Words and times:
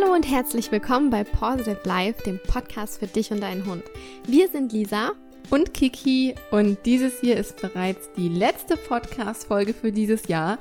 Hallo 0.00 0.14
und 0.14 0.30
herzlich 0.30 0.70
willkommen 0.72 1.10
bei 1.10 1.24
Positive 1.24 1.80
Life, 1.84 2.22
dem 2.22 2.38
Podcast 2.46 3.00
für 3.00 3.06
dich 3.06 3.32
und 3.32 3.40
deinen 3.40 3.66
Hund. 3.66 3.82
Wir 4.26 4.48
sind 4.48 4.72
Lisa 4.72 5.12
und 5.50 5.74
Kiki 5.74 6.34
und 6.50 6.78
dieses 6.86 7.20
hier 7.20 7.36
ist 7.36 7.60
bereits 7.60 8.10
die 8.16 8.28
letzte 8.28 8.76
Podcast-Folge 8.76 9.74
für 9.74 9.92
dieses 9.92 10.28
Jahr 10.28 10.58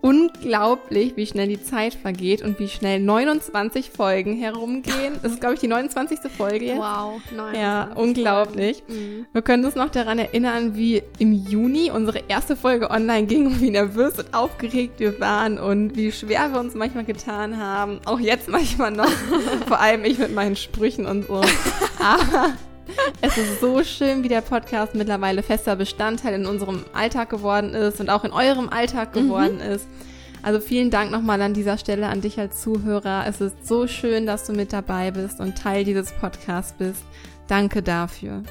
unglaublich, 0.00 1.16
wie 1.16 1.26
schnell 1.26 1.48
die 1.48 1.62
Zeit 1.62 1.94
vergeht 1.94 2.42
und 2.42 2.58
wie 2.58 2.68
schnell 2.68 3.00
29 3.00 3.90
Folgen 3.90 4.36
herumgehen. 4.36 5.18
Das 5.22 5.32
ist, 5.32 5.40
glaube 5.40 5.54
ich, 5.54 5.60
die 5.60 5.68
29. 5.68 6.18
Folge 6.36 6.66
jetzt. 6.66 6.78
Wow, 6.78 7.20
29 7.34 7.60
Ja, 7.60 7.90
unglaublich. 7.94 8.82
Mhm. 8.88 9.26
Wir 9.32 9.42
können 9.42 9.64
uns 9.64 9.74
noch 9.74 9.90
daran 9.90 10.18
erinnern, 10.18 10.76
wie 10.76 11.02
im 11.18 11.32
Juni 11.32 11.90
unsere 11.90 12.22
erste 12.28 12.56
Folge 12.56 12.90
online 12.90 13.26
ging 13.26 13.46
und 13.46 13.60
wie 13.60 13.70
nervös 13.70 14.18
und 14.18 14.32
aufgeregt 14.34 15.00
wir 15.00 15.20
waren 15.20 15.58
und 15.58 15.96
wie 15.96 16.12
schwer 16.12 16.52
wir 16.52 16.60
uns 16.60 16.74
manchmal 16.74 17.04
getan 17.04 17.58
haben. 17.58 18.00
Auch 18.06 18.20
jetzt 18.20 18.48
manchmal 18.48 18.90
noch. 18.90 19.10
Vor 19.66 19.80
allem 19.80 20.04
ich 20.04 20.18
mit 20.18 20.34
meinen 20.34 20.56
Sprüchen 20.56 21.06
und 21.06 21.26
so. 21.26 21.40
Aber 21.98 22.52
es 23.20 23.36
ist 23.36 23.60
so 23.60 23.82
schön, 23.82 24.22
wie 24.22 24.28
der 24.28 24.40
Podcast 24.40 24.94
mittlerweile 24.94 25.42
fester 25.42 25.76
Bestandteil 25.76 26.34
in 26.34 26.46
unserem 26.46 26.84
Alltag 26.92 27.30
geworden 27.30 27.74
ist 27.74 28.00
und 28.00 28.10
auch 28.10 28.24
in 28.24 28.32
eurem 28.32 28.68
Alltag 28.68 29.14
mhm. 29.14 29.20
geworden 29.22 29.56
mhm. 29.56 29.72
ist. 29.72 29.86
Also 30.42 30.60
vielen 30.60 30.90
Dank 30.90 31.10
nochmal 31.10 31.42
an 31.42 31.52
dieser 31.52 31.76
Stelle 31.76 32.08
an 32.08 32.22
dich 32.22 32.38
als 32.38 32.62
Zuhörer. 32.62 33.24
Es 33.26 33.40
ist 33.40 33.66
so 33.66 33.86
schön, 33.86 34.26
dass 34.26 34.46
du 34.46 34.52
mit 34.52 34.72
dabei 34.72 35.10
bist 35.10 35.40
und 35.40 35.58
Teil 35.58 35.84
dieses 35.84 36.12
Podcasts 36.12 36.72
bist. 36.72 37.02
Danke 37.46 37.82
dafür. 37.82 38.42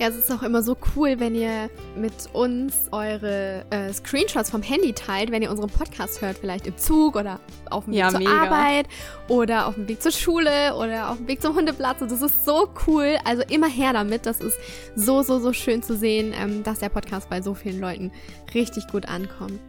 Ja, 0.00 0.08
es 0.08 0.16
ist 0.16 0.30
auch 0.32 0.42
immer 0.42 0.62
so 0.62 0.76
cool, 0.94 1.20
wenn 1.20 1.34
ihr 1.34 1.70
mit 1.96 2.12
uns 2.32 2.88
eure 2.90 3.64
äh, 3.70 3.92
Screenshots 3.92 4.50
vom 4.50 4.62
Handy 4.62 4.92
teilt, 4.92 5.30
wenn 5.30 5.42
ihr 5.42 5.50
unseren 5.50 5.70
Podcast 5.70 6.20
hört, 6.20 6.38
vielleicht 6.38 6.66
im 6.66 6.76
Zug 6.76 7.16
oder 7.16 7.38
auf 7.70 7.84
dem 7.84 7.92
Weg 7.92 8.00
ja, 8.00 8.10
zur 8.10 8.18
mega. 8.18 8.42
Arbeit 8.42 8.86
oder 9.28 9.66
auf 9.66 9.74
dem 9.74 9.88
Weg 9.88 10.02
zur 10.02 10.12
Schule 10.12 10.74
oder 10.76 11.10
auf 11.10 11.18
dem 11.18 11.28
Weg 11.28 11.40
zum 11.40 11.54
Hundeplatz. 11.54 12.00
Und 12.00 12.10
das 12.10 12.22
ist 12.22 12.44
so 12.44 12.68
cool. 12.86 13.16
Also 13.24 13.42
immer 13.48 13.68
her 13.68 13.92
damit. 13.92 14.26
Das 14.26 14.40
ist 14.40 14.58
so, 14.96 15.22
so, 15.22 15.38
so 15.38 15.52
schön 15.52 15.82
zu 15.82 15.96
sehen, 15.96 16.34
ähm, 16.36 16.62
dass 16.62 16.80
der 16.80 16.88
Podcast 16.88 17.30
bei 17.30 17.40
so 17.40 17.54
vielen 17.54 17.80
Leuten 17.80 18.10
richtig 18.54 18.88
gut 18.88 19.08
ankommt. 19.08 19.60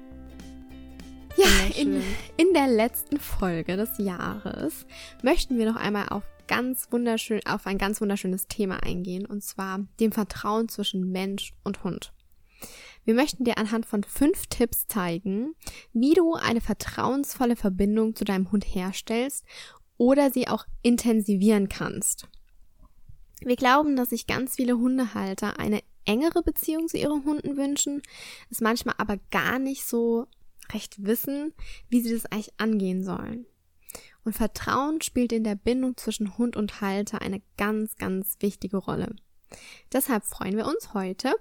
Ja, 1.37 1.45
in, 1.75 2.01
in 2.37 2.53
der 2.53 2.67
letzten 2.67 3.19
Folge 3.19 3.75
des 3.75 3.89
Jahres 3.97 4.85
möchten 5.21 5.57
wir 5.57 5.69
noch 5.69 5.75
einmal 5.75 6.07
auf 6.09 6.23
ganz 6.47 6.91
wunderschön, 6.91 7.41
auf 7.45 7.67
ein 7.67 7.77
ganz 7.77 8.01
wunderschönes 8.01 8.47
Thema 8.47 8.83
eingehen, 8.83 9.25
und 9.25 9.43
zwar 9.43 9.79
dem 9.99 10.11
Vertrauen 10.11 10.69
zwischen 10.69 11.11
Mensch 11.11 11.53
und 11.63 11.83
Hund. 11.83 12.13
Wir 13.03 13.13
möchten 13.13 13.43
dir 13.43 13.57
anhand 13.57 13.85
von 13.85 14.03
fünf 14.03 14.47
Tipps 14.47 14.87
zeigen, 14.87 15.53
wie 15.93 16.13
du 16.13 16.33
eine 16.33 16.61
vertrauensvolle 16.61 17.55
Verbindung 17.55 18.15
zu 18.15 18.25
deinem 18.25 18.51
Hund 18.51 18.63
herstellst 18.63 19.45
oder 19.97 20.31
sie 20.31 20.47
auch 20.47 20.65
intensivieren 20.81 21.69
kannst. 21.69 22.27
Wir 23.41 23.55
glauben, 23.55 23.95
dass 23.95 24.09
sich 24.09 24.27
ganz 24.27 24.55
viele 24.55 24.77
Hundehalter 24.77 25.59
eine 25.59 25.81
engere 26.05 26.41
Beziehung 26.41 26.87
zu 26.87 26.97
ihren 26.97 27.25
Hunden 27.25 27.57
wünschen, 27.57 28.01
es 28.49 28.61
manchmal 28.61 28.95
aber 28.97 29.17
gar 29.31 29.59
nicht 29.59 29.85
so 29.85 30.27
recht 30.73 31.03
wissen, 31.05 31.53
wie 31.89 32.01
sie 32.01 32.13
das 32.13 32.25
eigentlich 32.25 32.53
angehen 32.57 33.03
sollen. 33.03 33.45
Und 34.23 34.33
Vertrauen 34.33 35.01
spielt 35.01 35.31
in 35.31 35.43
der 35.43 35.55
Bindung 35.55 35.97
zwischen 35.97 36.37
Hund 36.37 36.55
und 36.55 36.81
Halter 36.81 37.21
eine 37.21 37.41
ganz, 37.57 37.95
ganz 37.95 38.37
wichtige 38.39 38.77
Rolle. 38.77 39.15
Deshalb 39.93 40.25
freuen 40.25 40.57
wir 40.57 40.65
uns 40.65 40.93
heute, 40.93 41.33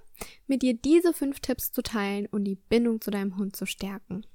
mit 0.47 0.63
dir 0.63 0.75
diese 0.75 1.13
fünf 1.13 1.41
Tipps 1.41 1.73
zu 1.73 1.83
teilen 1.83 2.27
und 2.27 2.45
die 2.45 2.57
Bindung 2.57 3.01
zu 3.01 3.11
deinem 3.11 3.37
Hund 3.37 3.57
zu 3.57 3.67
stärken. 3.67 4.27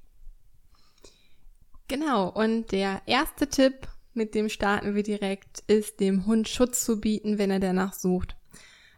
Genau, 1.88 2.30
und 2.30 2.72
der 2.72 3.02
erste 3.06 3.47
Tipp, 3.47 3.88
mit 4.13 4.35
dem 4.35 4.50
starten 4.50 4.96
wir 4.96 5.03
direkt, 5.03 5.63
ist 5.68 6.00
dem 6.00 6.25
Hund 6.25 6.47
Schutz 6.47 6.84
zu 6.84 7.00
bieten, 7.00 7.38
wenn 7.38 7.52
er 7.52 7.59
danach 7.59 7.94
sucht. 7.94 8.35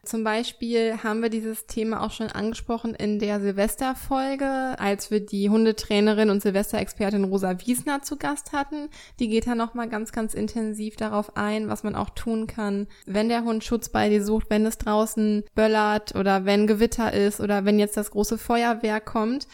Zum 0.04 0.24
Beispiel 0.24 0.98
haben 1.04 1.22
wir 1.22 1.30
dieses 1.30 1.68
Thema 1.68 2.02
auch 2.02 2.10
schon 2.10 2.28
angesprochen 2.28 2.96
in 2.96 3.20
der 3.20 3.40
Silvesterfolge, 3.40 4.76
als 4.80 5.12
wir 5.12 5.24
die 5.24 5.52
Hundetrainerin 5.52 6.32
und 6.32 6.42
Silvesterexpertin 6.42 7.24
Rosa 7.24 7.60
Wiesner 7.60 8.02
zu 8.02 8.18
Gast 8.18 8.52
hatten. 8.52 8.90
Die 9.20 9.28
geht 9.28 9.46
da 9.46 9.54
nochmal 9.54 9.90
ganz, 9.90 10.12
ganz 10.12 10.34
intensiv 10.34 10.96
darauf 10.96 11.38
ein, 11.38 11.70
was 11.70 11.84
man 11.84 11.96
auch 11.96 12.10
tun 12.10 12.48
kann, 12.48 12.88
wenn 13.06 13.30
der 13.30 13.44
Hund 13.44 13.64
Schutz 13.64 13.90
bei 13.90 14.10
dir 14.10 14.24
sucht, 14.24 14.50
wenn 14.50 14.66
es 14.66 14.80
draußen 14.80 15.44
böllert 15.54 16.16
oder 16.16 16.46
wenn 16.46 16.66
Gewitter 16.66 17.14
ist 17.14 17.40
oder 17.40 17.64
wenn 17.66 17.78
jetzt 17.78 17.96
das 17.96 18.10
große 18.10 18.40
Feuerwehr 18.40 19.02
kommt. 19.02 19.48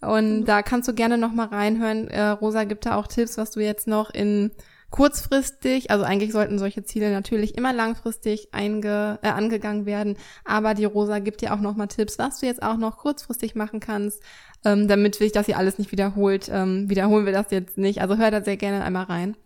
Und 0.00 0.46
da 0.46 0.62
kannst 0.62 0.88
du 0.88 0.94
gerne 0.94 1.16
nochmal 1.16 1.46
reinhören. 1.46 2.08
Äh, 2.08 2.30
Rosa 2.30 2.64
gibt 2.64 2.86
da 2.86 2.96
auch 2.96 3.06
Tipps, 3.06 3.38
was 3.38 3.52
du 3.52 3.60
jetzt 3.60 3.86
noch 3.86 4.10
in 4.10 4.50
kurzfristig, 4.92 5.90
also 5.90 6.04
eigentlich 6.04 6.32
sollten 6.32 6.58
solche 6.58 6.84
Ziele 6.84 7.10
natürlich 7.10 7.56
immer 7.56 7.72
langfristig 7.72 8.52
einge, 8.52 9.18
äh, 9.22 9.28
angegangen 9.28 9.86
werden, 9.86 10.16
aber 10.44 10.74
die 10.74 10.84
Rosa 10.84 11.18
gibt 11.18 11.40
dir 11.40 11.52
auch 11.52 11.60
nochmal 11.60 11.88
Tipps, 11.88 12.18
was 12.18 12.38
du 12.38 12.46
jetzt 12.46 12.62
auch 12.62 12.76
noch 12.76 12.98
kurzfristig 12.98 13.56
machen 13.56 13.80
kannst, 13.80 14.22
ähm, 14.64 14.86
damit 14.86 15.16
sich 15.16 15.32
das 15.32 15.46
hier 15.46 15.58
alles 15.58 15.78
nicht 15.78 15.90
wiederholt. 15.90 16.48
Ähm, 16.52 16.88
wiederholen 16.88 17.26
wir 17.26 17.32
das 17.32 17.50
jetzt 17.50 17.78
nicht, 17.78 18.02
also 18.02 18.18
hör 18.18 18.30
da 18.30 18.42
sehr 18.42 18.58
gerne 18.58 18.84
einmal 18.84 19.04
rein. 19.04 19.36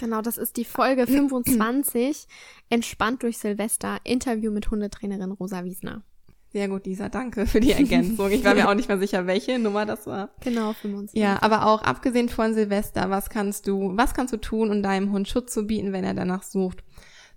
Genau, 0.00 0.20
das 0.20 0.36
ist 0.36 0.56
die 0.58 0.66
Folge 0.66 1.06
25, 1.06 2.26
Entspannt 2.68 3.22
durch 3.22 3.38
Silvester, 3.38 3.98
Interview 4.04 4.50
mit 4.50 4.70
Hundetrainerin 4.70 5.30
Rosa 5.30 5.64
Wiesner. 5.64 6.02
Sehr 6.56 6.68
gut, 6.68 6.86
Lisa, 6.86 7.10
danke 7.10 7.44
für 7.44 7.60
die 7.60 7.72
Ergänzung. 7.72 8.30
Ich 8.30 8.42
war 8.42 8.54
mir 8.54 8.66
auch 8.66 8.72
nicht 8.72 8.88
mehr 8.88 8.96
sicher, 8.96 9.26
welche 9.26 9.58
Nummer 9.58 9.84
das 9.84 10.06
war. 10.06 10.30
Genau, 10.40 10.72
25. 10.72 11.20
Ja, 11.20 11.36
aber 11.42 11.66
auch 11.66 11.82
abgesehen 11.82 12.30
von 12.30 12.54
Silvester, 12.54 13.10
was 13.10 13.28
kannst 13.28 13.66
du, 13.66 13.94
was 13.94 14.14
kannst 14.14 14.32
du 14.32 14.38
tun, 14.38 14.70
um 14.70 14.82
deinem 14.82 15.12
Hund 15.12 15.28
Schutz 15.28 15.52
zu 15.52 15.66
bieten, 15.66 15.92
wenn 15.92 16.02
er 16.02 16.14
danach 16.14 16.42
sucht? 16.42 16.82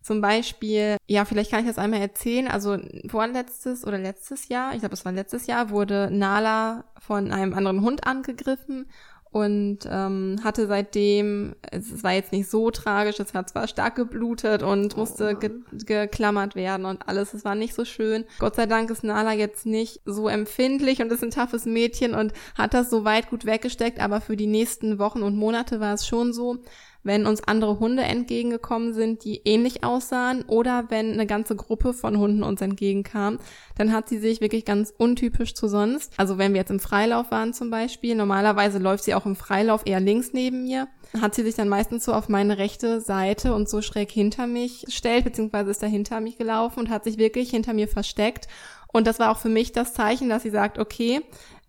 Zum 0.01 0.21
Beispiel, 0.21 0.95
ja, 1.05 1.25
vielleicht 1.25 1.51
kann 1.51 1.59
ich 1.59 1.67
das 1.67 1.77
einmal 1.77 1.99
erzählen. 1.99 2.47
Also 2.47 2.77
vorletztes 3.09 3.85
oder 3.85 3.97
letztes 3.97 4.47
Jahr, 4.47 4.73
ich 4.73 4.79
glaube, 4.79 4.93
es 4.93 5.03
war 5.03 5.11
letztes 5.11 5.47
Jahr, 5.47 5.69
wurde 5.69 6.09
Nala 6.13 6.85
von 6.97 7.33
einem 7.33 7.53
anderen 7.53 7.81
Hund 7.81 8.07
angegriffen 8.07 8.87
und 9.31 9.79
ähm, 9.87 10.37
hatte 10.43 10.65
seitdem, 10.65 11.55
es 11.71 12.03
war 12.03 12.13
jetzt 12.13 12.31
nicht 12.31 12.49
so 12.49 12.71
tragisch, 12.71 13.19
es 13.19 13.33
hat 13.35 13.49
zwar 13.49 13.67
stark 13.67 13.95
geblutet 13.95 14.63
und 14.63 14.97
musste 14.97 15.33
oh 15.35 15.39
ge 15.39 15.51
geklammert 15.85 16.55
werden 16.55 16.85
und 16.85 17.07
alles, 17.07 17.35
es 17.35 17.45
war 17.45 17.53
nicht 17.53 17.75
so 17.75 17.85
schön. 17.85 18.25
Gott 18.39 18.55
sei 18.55 18.65
Dank 18.65 18.89
ist 18.89 19.03
Nala 19.03 19.33
jetzt 19.33 19.67
nicht 19.67 20.01
so 20.05 20.27
empfindlich 20.27 21.01
und 21.01 21.11
ist 21.11 21.23
ein 21.23 21.29
toughes 21.29 21.65
Mädchen 21.65 22.15
und 22.15 22.33
hat 22.55 22.73
das 22.73 22.89
so 22.89 23.05
weit 23.05 23.29
gut 23.29 23.45
weggesteckt, 23.45 23.99
aber 23.99 24.19
für 24.19 24.35
die 24.35 24.47
nächsten 24.47 24.97
Wochen 24.97 25.21
und 25.21 25.35
Monate 25.35 25.79
war 25.79 25.93
es 25.93 26.07
schon 26.07 26.33
so, 26.33 26.57
wenn 27.03 27.25
uns 27.25 27.43
andere 27.43 27.79
Hunde 27.79 28.03
entgegengekommen 28.03 28.93
sind, 28.93 29.23
die 29.23 29.41
ähnlich 29.45 29.83
aussahen 29.83 30.43
oder 30.47 30.85
wenn 30.89 31.13
eine 31.13 31.25
ganze 31.25 31.55
Gruppe 31.55 31.93
von 31.93 32.17
Hunden 32.17 32.43
uns 32.43 32.61
entgegenkam, 32.61 33.39
dann 33.77 33.93
hat 33.93 34.09
sie 34.09 34.19
sich 34.19 34.41
wirklich 34.41 34.65
ganz 34.65 34.93
untypisch 34.97 35.53
zu 35.53 35.67
sonst. 35.67 36.13
Also 36.17 36.37
wenn 36.37 36.53
wir 36.53 36.59
jetzt 36.59 36.71
im 36.71 36.79
Freilauf 36.79 37.31
waren 37.31 37.53
zum 37.53 37.69
Beispiel, 37.69 38.15
normalerweise 38.15 38.79
läuft 38.79 39.05
sie 39.05 39.15
auch 39.15 39.25
im 39.25 39.35
Freilauf 39.35 39.83
eher 39.85 39.99
links 39.99 40.33
neben 40.33 40.63
mir, 40.63 40.87
hat 41.19 41.35
sie 41.35 41.43
sich 41.43 41.55
dann 41.55 41.69
meistens 41.69 42.05
so 42.05 42.13
auf 42.13 42.29
meine 42.29 42.57
rechte 42.57 43.01
Seite 43.01 43.53
und 43.53 43.69
so 43.69 43.81
schräg 43.81 44.11
hinter 44.11 44.45
mich 44.45 44.83
gestellt, 44.85 45.23
beziehungsweise 45.23 45.71
ist 45.71 45.81
da 45.81 45.87
hinter 45.87 46.19
mich 46.19 46.37
gelaufen 46.37 46.79
und 46.81 46.89
hat 46.89 47.03
sich 47.03 47.17
wirklich 47.17 47.49
hinter 47.49 47.73
mir 47.73 47.87
versteckt. 47.87 48.47
Und 48.91 49.05
das 49.07 49.19
war 49.19 49.31
auch 49.31 49.37
für 49.37 49.49
mich 49.49 49.71
das 49.71 49.93
Zeichen, 49.93 50.29
dass 50.29 50.43
sie 50.43 50.49
sagt, 50.49 50.79
okay, 50.79 51.21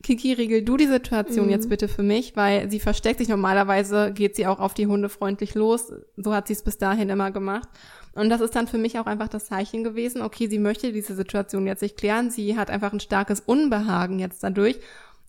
Kiki, 0.02 0.32
regel 0.32 0.62
du 0.62 0.76
die 0.76 0.86
Situation 0.86 1.46
mhm. 1.46 1.52
jetzt 1.52 1.68
bitte 1.68 1.86
für 1.86 2.02
mich, 2.02 2.34
weil 2.34 2.70
sie 2.70 2.80
versteckt 2.80 3.18
sich. 3.18 3.28
Normalerweise 3.28 4.12
geht 4.12 4.34
sie 4.34 4.46
auch 4.46 4.58
auf 4.58 4.72
die 4.72 4.86
Hunde 4.86 5.08
freundlich 5.08 5.54
los. 5.54 5.92
So 6.16 6.34
hat 6.34 6.46
sie 6.46 6.54
es 6.54 6.62
bis 6.62 6.78
dahin 6.78 7.10
immer 7.10 7.30
gemacht. 7.30 7.68
Und 8.14 8.30
das 8.30 8.40
ist 8.40 8.56
dann 8.56 8.66
für 8.66 8.78
mich 8.78 8.98
auch 8.98 9.06
einfach 9.06 9.28
das 9.28 9.46
Zeichen 9.46 9.84
gewesen, 9.84 10.22
okay, 10.22 10.48
sie 10.48 10.58
möchte 10.58 10.92
diese 10.92 11.14
Situation 11.14 11.66
jetzt 11.66 11.82
nicht 11.82 11.96
klären. 11.96 12.30
Sie 12.30 12.56
hat 12.56 12.70
einfach 12.70 12.92
ein 12.92 13.00
starkes 13.00 13.40
Unbehagen 13.40 14.18
jetzt 14.18 14.42
dadurch. 14.42 14.80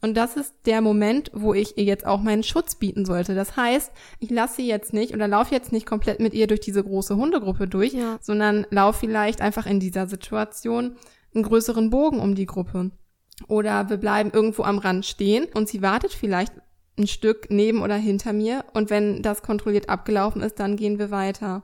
Und 0.01 0.15
das 0.15 0.35
ist 0.35 0.55
der 0.65 0.81
Moment, 0.81 1.29
wo 1.33 1.53
ich 1.53 1.77
ihr 1.77 1.83
jetzt 1.83 2.07
auch 2.07 2.21
meinen 2.21 2.41
Schutz 2.41 2.73
bieten 2.73 3.05
sollte. 3.05 3.35
Das 3.35 3.55
heißt, 3.55 3.91
ich 4.19 4.31
lasse 4.31 4.55
sie 4.55 4.67
jetzt 4.67 4.93
nicht 4.93 5.13
oder 5.13 5.27
laufe 5.27 5.53
jetzt 5.53 5.71
nicht 5.71 5.85
komplett 5.85 6.19
mit 6.19 6.33
ihr 6.33 6.47
durch 6.47 6.59
diese 6.59 6.83
große 6.83 7.15
Hundegruppe 7.15 7.67
durch, 7.67 7.93
ja. 7.93 8.17
sondern 8.19 8.65
laufe 8.71 9.01
vielleicht 9.01 9.41
einfach 9.41 9.67
in 9.67 9.79
dieser 9.79 10.07
Situation 10.07 10.95
einen 11.35 11.43
größeren 11.43 11.91
Bogen 11.91 12.19
um 12.19 12.33
die 12.33 12.47
Gruppe. 12.47 12.91
Oder 13.47 13.89
wir 13.89 13.97
bleiben 13.97 14.31
irgendwo 14.31 14.63
am 14.63 14.77
Rand 14.77 15.05
stehen 15.05 15.45
und 15.53 15.69
sie 15.69 15.81
wartet 15.81 16.13
vielleicht 16.13 16.53
ein 16.97 17.07
Stück 17.07 17.47
neben 17.49 17.81
oder 17.81 17.95
hinter 17.95 18.33
mir 18.33 18.65
und 18.73 18.89
wenn 18.89 19.21
das 19.21 19.41
kontrolliert 19.41 19.89
abgelaufen 19.89 20.41
ist, 20.41 20.59
dann 20.59 20.75
gehen 20.75 20.99
wir 20.99 21.11
weiter. 21.11 21.63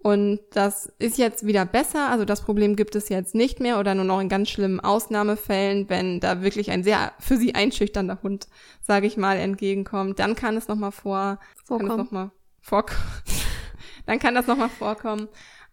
Und 0.00 0.38
das 0.52 0.86
ist 1.00 1.18
jetzt 1.18 1.44
wieder 1.44 1.64
besser, 1.66 2.08
also 2.08 2.24
das 2.24 2.42
Problem 2.42 2.76
gibt 2.76 2.94
es 2.94 3.08
jetzt 3.08 3.34
nicht 3.34 3.58
mehr 3.58 3.80
oder 3.80 3.96
nur 3.96 4.04
noch 4.04 4.20
in 4.20 4.28
ganz 4.28 4.48
schlimmen 4.48 4.78
Ausnahmefällen, 4.78 5.88
wenn 5.88 6.20
da 6.20 6.40
wirklich 6.40 6.70
ein 6.70 6.84
sehr 6.84 7.12
für 7.18 7.36
sie 7.36 7.56
einschüchternder 7.56 8.20
Hund, 8.22 8.46
sage 8.80 9.08
ich 9.08 9.16
mal, 9.16 9.36
entgegenkommt, 9.36 10.20
dann 10.20 10.36
kann 10.36 10.56
es 10.56 10.68
nochmal 10.68 10.92
vor, 10.92 11.40
vorkommen. 11.64 11.88
Kann 11.88 11.98
es 12.00 12.04
noch 12.04 12.12
mal 12.12 12.30
vorkommen. 12.60 13.00
dann 14.06 14.18
kann 14.20 14.34
das 14.36 14.46
nochmal 14.46 14.68
vorkommen. 14.68 15.28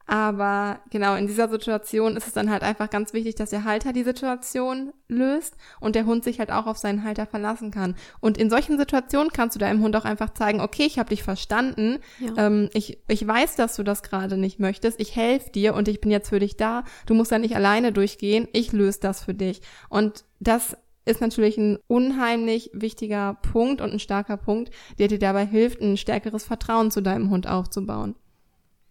Aber 0.07 0.80
genau, 0.92 1.16
in 1.16 1.25
dieser 1.25 1.50
Situation 1.50 2.16
ist 2.16 2.28
es 2.28 2.34
dann 2.34 2.52
halt 2.52 2.62
einfach 2.62 2.90
ganz 2.90 3.13
wichtig, 3.13 3.36
dass 3.36 3.50
der 3.50 3.63
Halter 3.63 3.92
die 3.92 4.04
Situation 4.04 4.94
löst 5.07 5.56
und 5.80 5.96
der 5.96 6.06
Hund 6.06 6.24
sich 6.24 6.40
halt 6.40 6.52
auch 6.52 6.68
auf 6.68 6.78
seinen 6.78 7.04
Halter 7.04 7.25
verlassen 7.25 7.72
kann. 7.72 7.96
Und 8.19 8.38
in 8.38 8.50
solchen 8.50 8.78
Situationen 8.78 9.31
kannst 9.31 9.56
du 9.56 9.60
deinem 9.60 9.81
Hund 9.81 9.96
auch 9.96 10.06
einfach 10.06 10.31
zeigen, 10.34 10.62
okay, 10.62 10.84
ich 10.84 11.00
habe 11.00 11.10
dich 11.10 11.24
verstanden, 11.24 12.00
ja. 12.19 12.48
ähm, 12.48 12.69
ich, 12.74 13.00
ich 13.07 13.28
weiß, 13.28 13.56
dass 13.56 13.75
du 13.75 13.84
das 13.84 14.04
gerade 14.04 14.38
nicht 14.38 14.60
möchtest, 14.60 15.00
ich 15.00 15.16
helfe 15.16 15.50
dir 15.50 15.74
und 15.74 15.88
ich 15.88 16.02
bin 16.02 16.12
jetzt 16.12 16.30
für 16.30 16.40
dich 16.40 16.56
da. 16.56 16.84
Du 17.08 17.16
musst 17.16 17.31
da 17.31 17.40
nicht 17.40 17.56
alleine 17.56 17.92
durchgehen, 17.92 18.48
ich 18.54 18.72
löse 18.72 19.00
das 19.01 19.24
für 19.24 19.34
dich. 19.34 19.62
Und 19.90 20.24
das 20.40 20.78
ist 21.06 21.22
natürlich 21.22 21.58
ein 21.58 21.78
unheimlich 21.88 22.72
wichtiger 22.74 23.36
Punkt 23.42 23.81
und 23.81 23.92
ein 23.92 24.00
starker 24.00 24.38
Punkt, 24.38 24.72
der 25.00 25.08
dir 25.08 25.19
dabei 25.19 25.46
hilft, 25.46 25.81
ein 25.81 25.98
stärkeres 25.98 26.44
Vertrauen 26.44 26.92
zu 26.92 27.01
deinem 27.01 27.30
Hund 27.30 27.48
aufzubauen. 27.48 28.16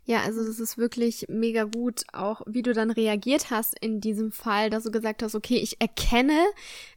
Ja, 0.07 0.23
also 0.23 0.45
das 0.45 0.61
ist 0.61 0.77
wirklich 0.77 1.27
mega 1.29 1.65
gut, 1.65 2.05
auch 2.13 2.43
wie 2.47 2.63
du 2.63 2.75
dann 2.75 2.91
reagiert 2.91 3.51
hast 3.51 3.79
in 3.81 4.01
diesem 4.01 4.33
Fall, 4.33 4.69
dass 4.69 4.85
du 4.85 4.91
gesagt 4.91 5.23
hast, 5.23 5.35
okay, 5.35 5.57
ich 5.57 5.81
erkenne, 5.81 6.39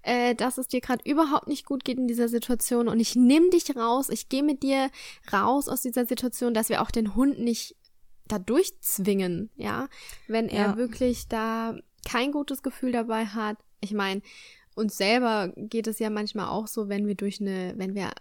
äh, 0.02 0.36
dass 0.36 0.58
es 0.58 0.68
dir 0.68 0.82
gerade 0.82 1.10
überhaupt 1.10 1.48
nicht 1.48 1.66
gut 1.66 1.86
geht 1.86 1.98
in 1.98 2.08
dieser 2.08 2.28
Situation 2.28 2.90
und 2.90 3.00
ich 3.00 3.16
nehme 3.16 3.50
dich 3.50 3.76
raus, 3.76 4.10
ich 4.10 4.28
gehe 4.28 4.44
mit 4.44 4.62
dir 4.62 4.90
raus 5.32 5.70
aus 5.70 5.82
dieser 5.82 6.06
Situation, 6.06 6.54
dass 6.54 6.68
wir 6.68 6.82
auch 6.82 6.92
den 6.92 7.16
Hund 7.16 7.40
nicht 7.40 7.78
da 8.28 8.40
durchzwingen, 8.40 9.52
ja, 9.56 9.88
wenn 10.28 10.50
er 10.50 10.72
ja. 10.72 10.78
wirklich 10.78 11.30
da 11.30 11.76
kein 12.06 12.34
gutes 12.34 12.62
Gefühl 12.62 12.92
dabei 12.92 13.26
hat. 13.26 13.58
Ich 13.80 13.94
meine, 13.94 14.22
uns 14.76 14.98
selber 14.98 15.54
geht 15.56 15.88
es 15.88 16.00
ja 16.00 16.10
manchmal 16.10 16.48
auch 16.48 16.68
so, 16.68 16.90
wenn 16.90 17.08
wir 17.08 17.16
durch 17.16 17.40
eine, 17.40 17.74
wenn 17.78 17.96
wir 17.96 18.12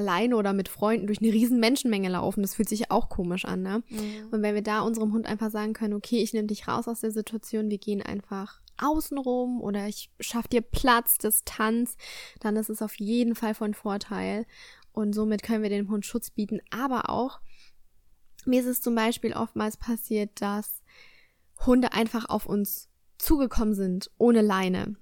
alleine 0.00 0.36
oder 0.36 0.52
mit 0.52 0.68
Freunden 0.68 1.06
durch 1.06 1.20
eine 1.20 1.32
riesen 1.32 1.60
Menschenmenge 1.60 2.08
laufen, 2.08 2.42
das 2.42 2.54
fühlt 2.54 2.68
sich 2.68 2.90
auch 2.90 3.08
komisch 3.08 3.44
an, 3.44 3.62
ne? 3.62 3.82
Mhm. 3.88 4.28
Und 4.30 4.42
wenn 4.42 4.54
wir 4.54 4.62
da 4.62 4.80
unserem 4.80 5.12
Hund 5.12 5.26
einfach 5.26 5.50
sagen 5.50 5.74
können, 5.74 5.94
okay, 5.94 6.22
ich 6.22 6.32
nehme 6.32 6.48
dich 6.48 6.66
raus 6.66 6.88
aus 6.88 7.00
der 7.00 7.10
Situation, 7.10 7.70
wir 7.70 7.78
gehen 7.78 8.02
einfach 8.02 8.60
außenrum 8.78 9.60
oder 9.60 9.86
ich 9.86 10.10
schaff 10.20 10.48
dir 10.48 10.62
Platz, 10.62 11.18
Distanz, 11.18 11.96
dann 12.40 12.56
ist 12.56 12.70
es 12.70 12.80
auf 12.80 12.98
jeden 12.98 13.34
Fall 13.34 13.54
von 13.54 13.74
Vorteil. 13.74 14.46
Und 14.92 15.12
somit 15.12 15.42
können 15.42 15.62
wir 15.62 15.70
dem 15.70 15.90
Hund 15.90 16.06
Schutz 16.06 16.30
bieten. 16.30 16.60
Aber 16.70 17.10
auch, 17.10 17.40
mir 18.46 18.60
ist 18.60 18.66
es 18.66 18.80
zum 18.80 18.94
Beispiel 18.94 19.34
oftmals 19.34 19.76
passiert, 19.76 20.40
dass 20.40 20.82
Hunde 21.66 21.92
einfach 21.92 22.28
auf 22.28 22.46
uns 22.46 22.88
zugekommen 23.18 23.74
sind, 23.74 24.10
ohne 24.16 24.40
Leine. 24.40 24.96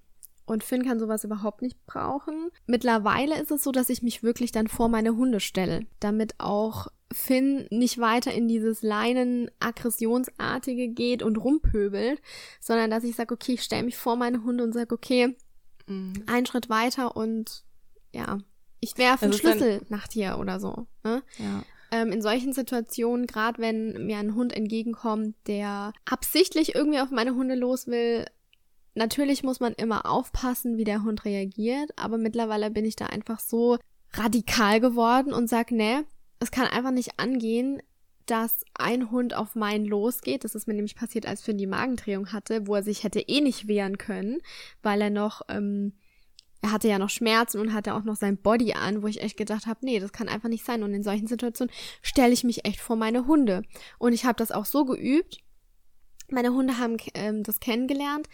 Und 0.48 0.64
Finn 0.64 0.82
kann 0.82 0.98
sowas 0.98 1.22
überhaupt 1.24 1.60
nicht 1.60 1.76
brauchen. 1.86 2.48
Mittlerweile 2.66 3.38
ist 3.38 3.50
es 3.50 3.62
so, 3.62 3.70
dass 3.70 3.90
ich 3.90 4.02
mich 4.02 4.22
wirklich 4.22 4.50
dann 4.50 4.66
vor 4.66 4.88
meine 4.88 5.14
Hunde 5.14 5.40
stelle, 5.40 5.84
damit 6.00 6.36
auch 6.38 6.86
Finn 7.12 7.66
nicht 7.70 7.98
weiter 7.98 8.32
in 8.32 8.48
dieses 8.48 8.80
Leinen-Aggressionsartige 8.80 10.88
geht 10.88 11.22
und 11.22 11.36
rumpöbelt, 11.36 12.22
sondern 12.60 12.90
dass 12.90 13.04
ich 13.04 13.14
sage, 13.14 13.34
okay, 13.34 13.52
ich 13.52 13.62
stelle 13.62 13.82
mich 13.82 13.98
vor 13.98 14.16
meine 14.16 14.42
Hunde 14.42 14.64
und 14.64 14.72
sage, 14.72 14.94
okay, 14.94 15.36
mhm. 15.86 16.14
einen 16.26 16.46
Schritt 16.46 16.70
weiter 16.70 17.14
und 17.14 17.64
ja, 18.12 18.38
ich 18.80 18.96
werfe 18.96 19.26
einen 19.26 19.34
Schlüssel 19.34 19.82
nach 19.90 20.08
dir 20.08 20.38
oder 20.38 20.60
so. 20.60 20.86
Ne? 21.04 21.22
Ja. 21.36 21.62
Ähm, 21.90 22.10
in 22.10 22.22
solchen 22.22 22.54
Situationen, 22.54 23.26
gerade 23.26 23.60
wenn 23.60 24.06
mir 24.06 24.16
ein 24.16 24.34
Hund 24.34 24.54
entgegenkommt, 24.54 25.34
der 25.46 25.92
absichtlich 26.06 26.74
irgendwie 26.74 27.00
auf 27.00 27.10
meine 27.10 27.34
Hunde 27.34 27.54
los 27.54 27.86
will, 27.86 28.24
Natürlich 28.98 29.44
muss 29.44 29.60
man 29.60 29.74
immer 29.74 30.06
aufpassen, 30.06 30.76
wie 30.76 30.82
der 30.82 31.04
Hund 31.04 31.24
reagiert, 31.24 31.92
aber 31.96 32.18
mittlerweile 32.18 32.68
bin 32.68 32.84
ich 32.84 32.96
da 32.96 33.06
einfach 33.06 33.38
so 33.38 33.78
radikal 34.12 34.80
geworden 34.80 35.32
und 35.32 35.48
sag, 35.48 35.70
nee, 35.70 36.00
es 36.40 36.50
kann 36.50 36.66
einfach 36.66 36.90
nicht 36.90 37.20
angehen, 37.20 37.80
dass 38.26 38.64
ein 38.74 39.12
Hund 39.12 39.34
auf 39.34 39.54
meinen 39.54 39.84
losgeht. 39.84 40.42
Das 40.42 40.56
ist 40.56 40.66
mir 40.66 40.74
nämlich 40.74 40.96
passiert, 40.96 41.26
als 41.26 41.42
Finn 41.42 41.58
die 41.58 41.68
Magendrehung 41.68 42.32
hatte, 42.32 42.66
wo 42.66 42.74
er 42.74 42.82
sich 42.82 43.04
hätte 43.04 43.20
eh 43.20 43.40
nicht 43.40 43.68
wehren 43.68 43.98
können, 43.98 44.40
weil 44.82 45.00
er 45.00 45.10
noch, 45.10 45.42
ähm, 45.48 45.92
er 46.60 46.72
hatte 46.72 46.88
ja 46.88 46.98
noch 46.98 47.08
Schmerzen 47.08 47.60
und 47.60 47.72
hatte 47.72 47.94
auch 47.94 48.02
noch 48.02 48.16
sein 48.16 48.36
Body 48.36 48.72
an, 48.72 49.04
wo 49.04 49.06
ich 49.06 49.22
echt 49.22 49.36
gedacht 49.36 49.68
habe, 49.68 49.78
nee, 49.86 50.00
das 50.00 50.10
kann 50.10 50.28
einfach 50.28 50.48
nicht 50.48 50.66
sein. 50.66 50.82
Und 50.82 50.92
in 50.92 51.04
solchen 51.04 51.28
Situationen 51.28 51.72
stelle 52.02 52.32
ich 52.32 52.42
mich 52.42 52.64
echt 52.64 52.80
vor 52.80 52.96
meine 52.96 53.28
Hunde. 53.28 53.62
Und 54.00 54.12
ich 54.12 54.24
habe 54.24 54.38
das 54.38 54.50
auch 54.50 54.64
so 54.64 54.84
geübt. 54.84 55.38
Meine 56.30 56.52
Hunde 56.52 56.78
haben 56.78 56.96
ähm, 57.14 57.44
das 57.44 57.60
kennengelernt, 57.60 58.28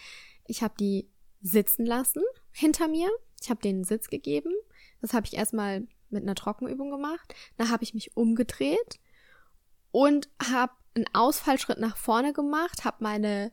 ich 0.47 0.63
habe 0.63 0.75
die 0.79 1.09
sitzen 1.41 1.87
lassen 1.87 2.23
hinter 2.51 2.89
mir. 2.89 3.11
Ich 3.41 3.51
habe 3.51 3.61
denen 3.61 3.85
Sitz 3.85 4.09
gegeben. 4.09 4.53
Das 5.01 5.13
habe 5.13 5.27
ich 5.27 5.35
erstmal 5.35 5.87
mit 6.11 6.23
einer 6.23 6.35
Trockenübung 6.35 6.91
gemacht. 6.91 7.35
Dann 7.57 7.71
habe 7.71 7.85
ich 7.85 7.95
mich 7.95 8.17
umgedreht 8.17 9.01
und 9.91 10.29
habe 10.51 10.73
einen 10.95 11.07
Ausfallschritt 11.13 11.79
nach 11.79 11.97
vorne 11.97 12.33
gemacht, 12.33 12.85
habe 12.85 12.99
meine 13.01 13.53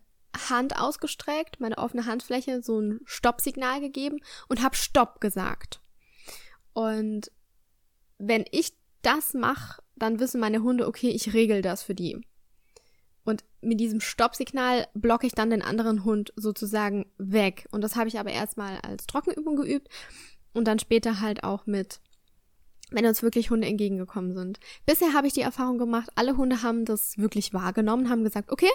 Hand 0.49 0.79
ausgestreckt, 0.79 1.59
meine 1.59 1.77
offene 1.77 2.05
Handfläche, 2.05 2.63
so 2.63 2.79
ein 2.79 3.01
Stoppsignal 3.05 3.81
gegeben 3.81 4.19
und 4.47 4.61
habe 4.61 4.75
Stopp 4.75 5.19
gesagt. 5.19 5.81
Und 6.73 7.31
wenn 8.17 8.45
ich 8.51 8.73
das 9.01 9.33
mache, 9.33 9.81
dann 9.95 10.19
wissen 10.19 10.39
meine 10.39 10.61
Hunde, 10.61 10.87
okay, 10.87 11.09
ich 11.09 11.33
regel 11.33 11.61
das 11.61 11.83
für 11.83 11.95
die. 11.95 12.21
Und 13.23 13.43
mit 13.61 13.79
diesem 13.79 14.01
Stoppsignal 14.01 14.87
blocke 14.93 15.27
ich 15.27 15.33
dann 15.33 15.51
den 15.51 15.61
anderen 15.61 16.03
Hund 16.03 16.33
sozusagen 16.35 17.05
weg. 17.17 17.67
Und 17.71 17.81
das 17.81 17.95
habe 17.95 18.07
ich 18.07 18.19
aber 18.19 18.31
erstmal 18.31 18.79
als 18.81 19.05
Trockenübung 19.05 19.55
geübt 19.55 19.89
und 20.53 20.65
dann 20.65 20.79
später 20.79 21.21
halt 21.21 21.43
auch 21.43 21.65
mit, 21.65 21.99
wenn 22.89 23.05
uns 23.05 23.21
wirklich 23.21 23.51
Hunde 23.51 23.67
entgegengekommen 23.67 24.33
sind. 24.33 24.59
Bisher 24.85 25.13
habe 25.13 25.27
ich 25.27 25.33
die 25.33 25.41
Erfahrung 25.41 25.77
gemacht, 25.77 26.09
alle 26.15 26.35
Hunde 26.35 26.63
haben 26.63 26.85
das 26.85 27.17
wirklich 27.17 27.53
wahrgenommen, 27.53 28.09
haben 28.09 28.23
gesagt, 28.23 28.51
okay, 28.51 28.71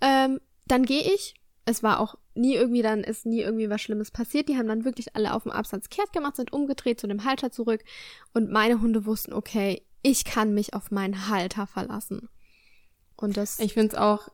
ähm, 0.00 0.40
dann 0.66 0.84
gehe 0.84 1.02
ich. 1.02 1.34
Es 1.64 1.82
war 1.84 2.00
auch 2.00 2.16
nie 2.34 2.54
irgendwie, 2.54 2.82
dann 2.82 3.04
ist 3.04 3.24
nie 3.24 3.40
irgendwie 3.40 3.70
was 3.70 3.80
Schlimmes 3.80 4.10
passiert. 4.10 4.48
Die 4.48 4.56
haben 4.56 4.66
dann 4.66 4.84
wirklich 4.84 5.14
alle 5.14 5.32
auf 5.32 5.44
dem 5.44 5.52
Absatz 5.52 5.88
kehrt 5.90 6.12
gemacht, 6.12 6.36
sind 6.36 6.52
umgedreht 6.52 6.98
zu 6.98 7.06
dem 7.06 7.24
Halter 7.24 7.52
zurück. 7.52 7.84
Und 8.34 8.50
meine 8.50 8.80
Hunde 8.80 9.06
wussten, 9.06 9.32
okay, 9.32 9.82
ich 10.02 10.24
kann 10.24 10.54
mich 10.54 10.74
auf 10.74 10.90
meinen 10.90 11.28
Halter 11.28 11.68
verlassen. 11.68 12.28
Und 13.22 13.36
das. 13.36 13.58
Ich 13.60 13.74
finde 13.74 13.94
es 13.94 13.98
auch, 14.00 14.28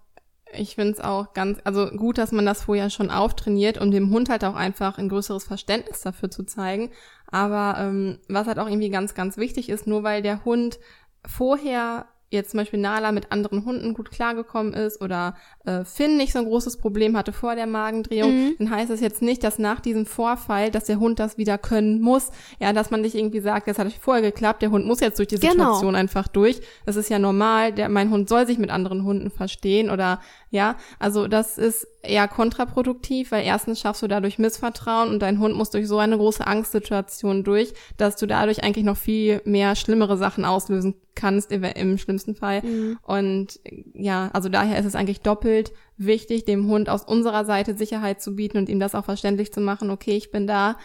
ich 0.52 0.75
finde 0.75 0.94
es 0.94 1.00
auch 1.00 1.35
ganz, 1.35 1.58
also 1.64 1.88
gut, 1.90 2.19
dass 2.19 2.32
man 2.32 2.46
das 2.46 2.64
vorher 2.64 2.90
schon 2.90 3.11
auftrainiert, 3.11 3.79
um 3.79 3.90
dem 3.90 4.11
Hund 4.11 4.29
halt 4.29 4.44
auch 4.44 4.55
einfach 4.55 4.99
ein 4.99 5.08
größeres 5.08 5.44
Verständnis 5.44 6.00
dafür 6.00 6.31
zu 6.31 6.44
zeigen. 6.44 6.90
Aber 7.26 7.79
ähm, 7.79 8.19
was 8.29 8.46
halt 8.46 8.58
auch 8.58 8.69
irgendwie 8.69 8.90
ganz, 8.90 9.14
ganz 9.14 9.37
wichtig 9.37 9.69
ist, 9.69 9.87
nur 9.87 10.02
weil 10.02 10.23
der 10.23 10.44
Hund 10.44 10.79
vorher 11.26 12.06
jetzt 12.30 12.50
zum 12.50 12.58
Beispiel 12.58 12.80
Nala 12.80 13.12
mit 13.12 13.32
anderen 13.32 13.64
Hunden 13.64 13.94
gut 13.94 14.10
klargekommen 14.10 14.75
ist 14.75 15.00
oder 15.00 15.34
äh, 15.64 15.84
Finn 15.84 16.16
nicht 16.16 16.32
so 16.32 16.40
ein 16.40 16.44
großes 16.44 16.76
Problem 16.76 17.16
hatte 17.16 17.32
vor 17.32 17.54
der 17.54 17.66
Magendrehung, 17.66 18.30
mhm. 18.32 18.54
dann 18.58 18.70
heißt 18.70 18.90
das 18.90 19.00
jetzt 19.00 19.22
nicht, 19.22 19.42
dass 19.44 19.58
nach 19.58 19.80
diesem 19.80 20.04
Vorfall, 20.04 20.70
dass 20.70 20.84
der 20.84 20.98
Hund 20.98 21.19
das 21.19 21.38
wieder 21.38 21.56
können 21.56 22.00
muss. 22.00 22.30
Ja, 22.61 22.73
dass 22.73 22.90
man 22.90 23.00
nicht 23.00 23.14
irgendwie 23.14 23.40
sagt, 23.40 23.68
das 23.68 23.78
hat 23.78 23.92
vorher 23.92 24.23
geklappt, 24.23 24.62
der 24.62 24.70
Hund 24.70 24.87
muss 24.87 25.00
jetzt 25.00 25.18
durch 25.18 25.28
die 25.28 25.37
genau. 25.37 25.52
Situation 25.52 25.88
genau. 25.88 25.99
einfach 25.99 26.28
durch. 26.28 26.61
Das 26.85 26.97
ist 26.97 27.08
ja 27.08 27.18
normal, 27.18 27.73
der, 27.73 27.88
mein 27.88 28.11
Hund 28.11 28.28
soll 28.28 28.47
sich 28.47 28.58
mit 28.58 28.70
anderen 28.70 29.04
Hunden 29.04 29.30
verstehen 29.30 29.90
oder 29.90 30.20
ja, 30.50 30.76
also 30.99 31.28
das 31.28 31.59
ist 31.59 31.87
eher 32.02 32.26
kontraproduktiv, 32.26 33.33
weil 33.33 33.45
erstens 33.45 33.81
schaffst 33.81 34.02
du 34.02 34.09
dadurch 34.09 34.38
Missvertrauen 34.38 35.11
und 35.11 35.21
dein 35.21 35.38
Hund 35.40 35.55
muss 35.55 35.71
durch 35.71 35.87
so 35.87 35.99
eine 35.99 36.17
große 36.17 36.47
Angstsituation 36.47 37.45
durch, 37.45 37.75
dass 37.97 38.17
du 38.17 38.26
dadurch 38.26 38.64
eigentlich 38.64 38.85
noch 38.85 38.97
viel 38.97 39.43
mehr 39.45 39.76
schlimmere 39.76 40.17
Sachen 40.17 40.45
auslösen 40.45 40.95
kannst 41.14 41.52
im 41.52 41.99
schlimmsten 41.99 42.35
Fall. 42.35 42.62
Mhm. 42.62 42.99
Und 43.02 43.61
ja, 43.93 44.31
also 44.33 44.49
daher 44.49 44.78
ist 44.78 44.87
es 44.87 44.95
eigentlich 44.95 45.21
doppelt 45.21 45.73
wichtig, 45.97 46.45
dem 46.45 46.69
Hund 46.69 46.88
aus 46.88 47.05
unserer 47.05 47.45
Seite 47.45 47.76
Sicherheit 47.76 48.23
zu 48.23 48.37
bieten 48.37 48.57
und 48.57 48.69
ihm 48.69 48.81
das 48.81 48.95
auch 48.95 49.05
verständlich 49.05 49.52
zu 49.52 49.61
machen, 49.61 49.90
okay, 49.90 50.17
ich 50.17 50.31
bin 50.31 50.47
da, 50.47 50.76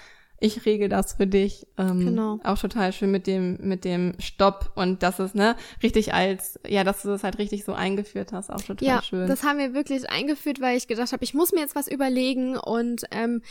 ich 0.44 0.66
regel 0.66 0.90
das 0.90 1.14
für 1.14 1.26
dich. 1.26 1.66
Ähm, 1.78 2.06
genau. 2.06 2.40
Auch 2.44 2.60
total 2.60 2.92
schön 2.92 3.12
mit 3.12 3.28
dem, 3.28 3.58
mit 3.62 3.86
dem 3.86 4.14
Stopp 4.20 4.74
und 4.76 5.02
dass 5.02 5.20
es, 5.20 5.34
ne, 5.34 5.56
richtig 5.82 6.14
als, 6.14 6.60
ja, 6.68 6.84
dass 6.84 7.02
du 7.02 7.08
das 7.08 7.24
halt 7.24 7.38
richtig 7.38 7.64
so 7.64 7.72
eingeführt 7.72 8.34
hast, 8.34 8.50
auch 8.50 8.62
total 8.62 8.86
ja, 8.86 9.02
schön. 9.02 9.28
Das 9.28 9.44
haben 9.44 9.58
wir 9.58 9.74
wirklich 9.74 10.10
eingeführt, 10.10 10.60
weil 10.60 10.76
ich 10.76 10.88
gedacht 10.88 11.14
habe, 11.14 11.24
ich 11.24 11.34
muss 11.34 11.54
mir 11.54 11.62
jetzt 11.62 11.76
was 11.76 11.88
überlegen 11.88 12.58
und 12.58 13.06
ähm, 13.12 13.42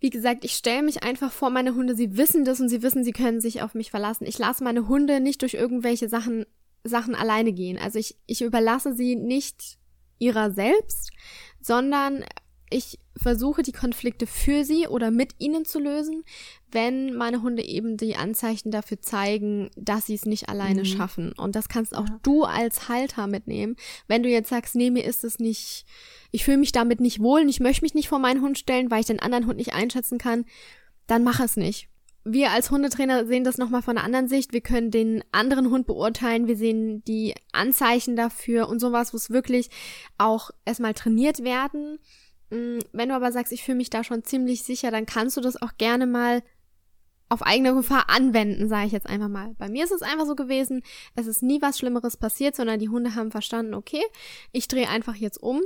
wie 0.00 0.10
gesagt, 0.10 0.44
ich 0.44 0.52
stelle 0.52 0.82
mich 0.82 1.02
einfach 1.02 1.32
vor 1.32 1.48
meine 1.48 1.74
Hunde, 1.74 1.94
sie 1.94 2.14
wissen 2.18 2.44
das 2.44 2.60
und 2.60 2.68
sie 2.68 2.82
wissen, 2.82 3.04
sie 3.04 3.12
können 3.12 3.40
sich 3.40 3.62
auf 3.62 3.74
mich 3.74 3.90
verlassen. 3.90 4.26
Ich 4.26 4.38
lasse 4.38 4.62
meine 4.62 4.88
Hunde 4.88 5.18
nicht 5.18 5.40
durch 5.40 5.54
irgendwelche 5.54 6.10
Sachen, 6.10 6.44
Sachen 6.84 7.14
alleine 7.14 7.54
gehen. 7.54 7.78
Also 7.78 7.98
ich, 7.98 8.18
ich 8.26 8.42
überlasse 8.42 8.94
sie 8.94 9.16
nicht 9.16 9.78
ihrer 10.18 10.50
selbst, 10.50 11.10
sondern 11.62 12.22
ich 12.72 12.98
versuche 13.16 13.62
die 13.62 13.72
Konflikte 13.72 14.26
für 14.26 14.64
sie 14.64 14.86
oder 14.86 15.10
mit 15.10 15.34
ihnen 15.38 15.64
zu 15.64 15.78
lösen, 15.78 16.24
wenn 16.70 17.14
meine 17.14 17.42
Hunde 17.42 17.64
eben 17.64 17.96
die 17.96 18.16
Anzeichen 18.16 18.70
dafür 18.70 19.00
zeigen, 19.00 19.70
dass 19.76 20.06
sie 20.06 20.14
es 20.14 20.24
nicht 20.24 20.48
alleine 20.48 20.80
mhm. 20.80 20.86
schaffen. 20.86 21.32
Und 21.32 21.54
das 21.54 21.68
kannst 21.68 21.94
auch 21.94 22.08
ja. 22.08 22.18
du 22.22 22.44
als 22.44 22.88
Halter 22.88 23.26
mitnehmen. 23.26 23.76
Wenn 24.08 24.22
du 24.22 24.28
jetzt 24.28 24.48
sagst, 24.48 24.74
nee, 24.74 24.90
mir 24.90 25.04
ist 25.04 25.24
es 25.24 25.38
nicht, 25.38 25.84
ich 26.30 26.44
fühle 26.44 26.58
mich 26.58 26.72
damit 26.72 27.00
nicht 27.00 27.20
wohl 27.20 27.42
und 27.42 27.48
ich 27.48 27.60
möchte 27.60 27.84
mich 27.84 27.94
nicht 27.94 28.08
vor 28.08 28.18
meinen 28.18 28.42
Hund 28.42 28.58
stellen, 28.58 28.90
weil 28.90 29.00
ich 29.00 29.06
den 29.06 29.20
anderen 29.20 29.46
Hund 29.46 29.58
nicht 29.58 29.74
einschätzen 29.74 30.18
kann, 30.18 30.44
dann 31.06 31.24
mach 31.24 31.40
es 31.40 31.56
nicht. 31.56 31.88
wir 32.24 32.50
als 32.52 32.70
Hundetrainer 32.70 33.26
sehen 33.26 33.44
das 33.44 33.58
nochmal 33.58 33.82
von 33.82 33.98
einer 33.98 34.06
anderen 34.06 34.28
Sicht. 34.28 34.52
Wir 34.52 34.60
können 34.60 34.90
den 34.90 35.24
anderen 35.32 35.70
Hund 35.70 35.86
beurteilen. 35.86 36.46
Wir 36.46 36.56
sehen 36.56 37.02
die 37.04 37.34
Anzeichen 37.52 38.16
dafür 38.16 38.68
und 38.68 38.78
sowas, 38.78 39.12
wo 39.12 39.16
es 39.16 39.30
wirklich 39.30 39.68
auch 40.18 40.50
erstmal 40.64 40.94
trainiert 40.94 41.42
werden. 41.42 41.98
Mm, 42.52 42.80
wenn 42.92 43.08
du 43.08 43.14
aber 43.14 43.32
sagst, 43.32 43.50
ich 43.52 43.64
fühle 43.64 43.78
mich 43.78 43.88
da 43.88 44.04
schon 44.04 44.24
ziemlich 44.24 44.62
sicher, 44.62 44.90
dann 44.90 45.06
kannst 45.06 45.38
du 45.38 45.40
das 45.40 45.60
auch 45.60 45.78
gerne 45.78 46.06
mal 46.06 46.42
auf 47.30 47.40
eigene 47.42 47.74
Gefahr 47.74 48.10
anwenden, 48.10 48.68
sage 48.68 48.86
ich 48.86 48.92
jetzt 48.92 49.06
einfach 49.08 49.30
mal. 49.30 49.54
Bei 49.56 49.70
mir 49.70 49.84
ist 49.84 49.90
es 49.90 50.02
einfach 50.02 50.26
so 50.26 50.34
gewesen, 50.34 50.82
es 51.14 51.26
ist 51.26 51.42
nie 51.42 51.62
was 51.62 51.78
Schlimmeres 51.78 52.18
passiert, 52.18 52.54
sondern 52.54 52.78
die 52.78 52.90
Hunde 52.90 53.14
haben 53.14 53.30
verstanden, 53.30 53.72
okay, 53.72 54.02
ich 54.52 54.68
drehe 54.68 54.90
einfach 54.90 55.14
jetzt 55.14 55.42
um. 55.42 55.62